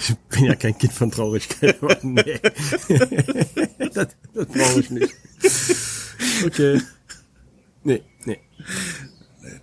[0.00, 2.40] Ich bin ja kein Kind von Traurigkeit, nee.
[3.92, 5.14] das, das brauche ich nicht.
[6.46, 6.80] Okay.
[7.82, 8.38] Nee, nee.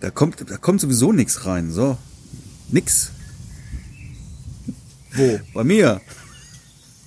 [0.00, 1.72] Da kommt, da kommt sowieso nichts rein.
[1.72, 1.98] So.
[2.68, 3.10] Nix.
[5.14, 5.40] Wo?
[5.54, 6.00] Bei mir.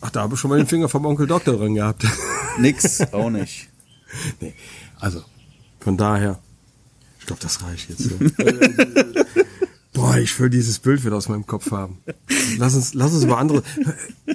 [0.01, 2.05] Ach, da habe ich schon mal den Finger vom Onkel Doktor drin gehabt.
[2.59, 3.01] Nix.
[3.13, 3.69] Auch nicht.
[4.41, 4.53] nee.
[4.99, 5.23] Also,
[5.79, 6.39] von daher,
[7.19, 8.03] ich glaube, das reicht jetzt.
[8.03, 8.19] So.
[9.95, 11.99] Boah, ich will dieses Bild wieder aus meinem Kopf haben.
[12.57, 13.63] Lass uns, lass uns über andere.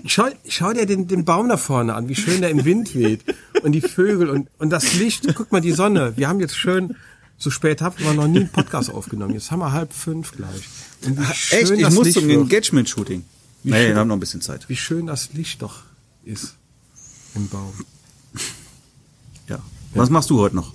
[0.07, 3.23] Schau, schau dir den, den Baum da vorne an, wie schön der im Wind weht.
[3.63, 5.27] Und die Vögel und, und das Licht.
[5.35, 6.17] Guck mal, die Sonne.
[6.17, 6.97] Wir haben jetzt schön,
[7.37, 9.35] so spät haben wir noch nie einen Podcast aufgenommen.
[9.35, 10.69] Jetzt haben wir halb fünf gleich.
[11.51, 11.71] Echt?
[11.71, 12.31] Ich muss Licht zum.
[12.31, 13.25] Engagement-Shooting.
[13.63, 13.89] Nee, schön.
[13.89, 14.67] wir haben noch ein bisschen Zeit.
[14.69, 15.83] Wie schön das Licht doch
[16.25, 16.55] ist
[17.35, 17.73] im Baum.
[19.47, 19.59] Ja.
[19.95, 20.73] Was machst du heute noch?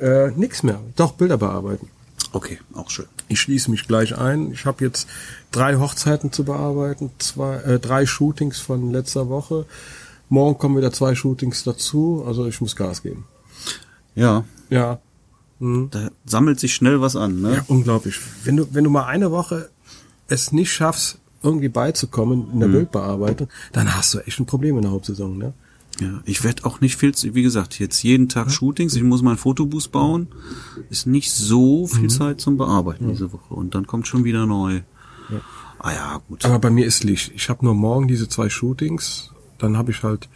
[0.00, 0.80] Äh, nix mehr.
[0.96, 1.88] Doch, Bilder bearbeiten.
[2.32, 3.06] Okay, auch schön.
[3.28, 4.52] Ich schließe mich gleich ein.
[4.52, 5.08] Ich habe jetzt
[5.50, 9.66] drei Hochzeiten zu bearbeiten, zwei, äh, drei Shootings von letzter Woche.
[10.28, 12.24] Morgen kommen wieder zwei Shootings dazu.
[12.26, 13.26] Also ich muss Gas geben.
[14.14, 14.44] Ja.
[14.68, 15.00] Ja.
[15.58, 17.56] Da sammelt sich schnell was an, ne?
[17.56, 18.18] Ja, unglaublich.
[18.44, 19.68] Wenn du, wenn du mal eine Woche
[20.28, 24.82] es nicht schaffst, irgendwie beizukommen in der Bildbearbeitung, dann hast du echt ein Problem in
[24.82, 25.52] der Hauptsaison, ne?
[26.00, 29.36] Ja, ich werde auch nicht viel, wie gesagt, jetzt jeden Tag Shootings, ich muss meinen
[29.36, 30.28] Fotoboost bauen,
[30.88, 34.80] ist nicht so viel Zeit zum Bearbeiten diese Woche und dann kommt schon wieder neu.
[35.78, 36.44] Ah ja, gut.
[36.44, 37.32] Aber bei mir ist Licht.
[37.34, 40.28] Ich habe nur morgen diese zwei Shootings, dann habe ich halt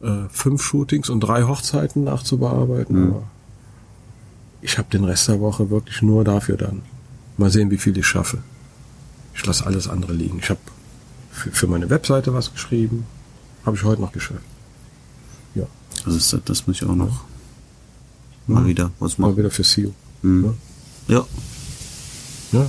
[0.00, 3.10] äh, fünf Shootings und drei Hochzeiten nachzubearbeiten.
[3.10, 3.22] Aber
[4.60, 6.82] ich habe den Rest der Woche wirklich nur dafür dann.
[7.36, 8.38] Mal sehen, wie viel ich schaffe.
[9.34, 10.38] Ich lasse alles andere liegen.
[10.38, 10.60] Ich habe
[11.30, 13.06] für, für meine Webseite was geschrieben.
[13.66, 14.44] Habe ich heute noch geschafft.
[16.06, 17.24] Ja, das, ist, das muss ich auch noch
[18.46, 19.38] mal wieder was mal machen.
[19.38, 19.92] wieder für SEO.
[20.22, 20.54] Mhm.
[21.08, 21.26] Ja,
[22.52, 22.66] Ja,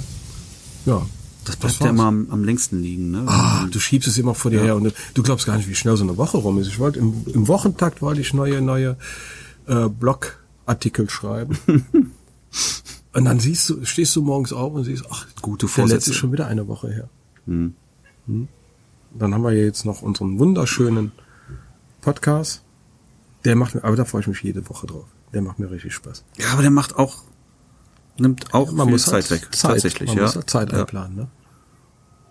[0.85, 1.05] ja.
[1.43, 3.23] das bleibt ja immer am, am längsten liegen, ne?
[3.27, 5.95] Ah, du schiebst es immer vor dir her und du glaubst gar nicht, wie schnell
[5.97, 6.67] so eine Woche rum ist.
[6.67, 8.97] Ich wollte im, im Wochentakt wollte ich neue neue
[9.67, 11.57] äh, Blogartikel schreiben.
[13.13, 15.95] und dann siehst du, stehst du morgens auf und siehst, ach, Gute der Vorsätze.
[15.95, 17.09] letzte ist schon wieder eine Woche her.
[17.47, 17.73] Hm.
[18.27, 18.47] Hm.
[19.17, 21.11] Dann haben wir ja jetzt noch unseren wunderschönen
[22.01, 22.61] Podcast.
[23.45, 25.05] Der macht mir, aber da freue ich mich jede Woche drauf.
[25.33, 26.23] Der macht mir richtig Spaß.
[26.37, 27.23] Ja, aber der macht auch,
[28.17, 29.55] nimmt auch Man viel muss Zeit halt weg.
[29.55, 30.23] Zeit, Tatsächlich, man ja.
[30.23, 30.79] muss halt Zeit ja.
[30.79, 31.27] einplanen, ne?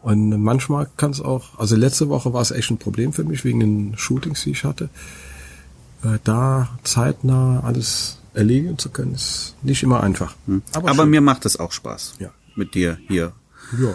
[0.02, 3.42] Und manchmal kann es auch, also letzte Woche war es echt ein Problem für mich
[3.44, 4.90] wegen den Shootings, die ich hatte.
[6.02, 10.34] Äh, da zeitnah alles erledigen zu können, ist nicht immer einfach.
[10.46, 10.62] Hm.
[10.74, 11.10] Aber, schön.
[11.10, 12.28] mir macht es auch Spaß, Ja.
[12.54, 13.32] mit dir hier
[13.80, 13.94] ja,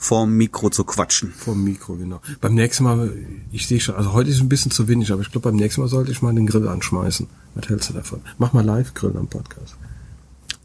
[0.00, 1.30] vorm Mikro zu quatschen.
[1.30, 2.20] vom Mikro, genau.
[2.40, 3.12] Beim nächsten Mal,
[3.52, 5.82] ich sehe schon, also heute ist ein bisschen zu wenig, aber ich glaube, beim nächsten
[5.82, 7.26] Mal sollte ich mal den Grill anschmeißen.
[7.54, 8.22] Was hältst du davon?
[8.38, 9.76] Mach mal Live-Grill am Podcast.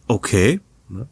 [0.08, 0.62] Okay.
[0.88, 1.08] Ne?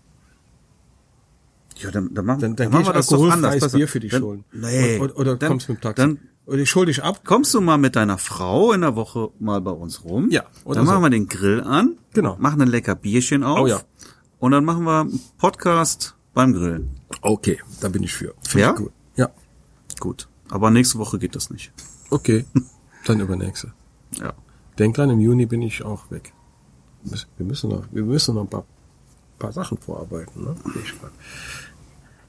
[1.78, 3.60] Ja, dann, dann machen, Dann, dann, machen gehe ich wir das doch anders.
[3.60, 4.46] Pass Bier für dich dann, holen.
[4.54, 5.00] Nee.
[5.00, 6.02] Oder, oder dann, kommst du mit dem Taxi.
[6.02, 7.22] Dann oder ich hol dich ab.
[7.26, 10.30] kommst du mal mit deiner Frau in der Woche mal bei uns rum.
[10.30, 10.92] Ja, oder Dann so.
[10.92, 11.98] machen wir den Grill an.
[12.14, 12.38] Genau.
[12.40, 13.60] Machen ein lecker Bierchen auf.
[13.60, 13.82] Oh ja.
[14.40, 16.90] Und dann machen wir einen Podcast beim Grillen.
[17.22, 18.34] Okay, da bin ich für.
[18.48, 18.72] Find Ja?
[18.72, 18.92] Ich gut.
[19.16, 19.30] Ja.
[20.00, 20.28] Gut.
[20.50, 21.72] Aber nächste Woche geht das nicht.
[22.10, 22.46] Okay,
[23.06, 23.74] dann übernächste.
[24.20, 24.34] Ja.
[24.78, 26.34] Denk dran, im Juni bin ich auch weg.
[27.38, 28.66] Wir müssen noch, wir müssen noch ein paar,
[29.40, 30.56] paar Sachen vorarbeiten, ne?
[30.84, 30.94] Ich.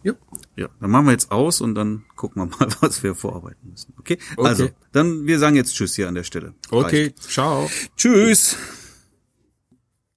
[0.03, 0.19] Jupp.
[0.57, 3.95] Ja, dann machen wir jetzt aus und dann gucken wir mal, was wir vorarbeiten müssen.
[3.99, 4.19] Okay?
[4.37, 4.49] Okay.
[4.49, 6.55] Also, dann wir sagen jetzt Tschüss hier an der Stelle.
[6.71, 7.23] Okay, Reicht.
[7.23, 7.71] ciao.
[7.97, 8.57] Tschüss.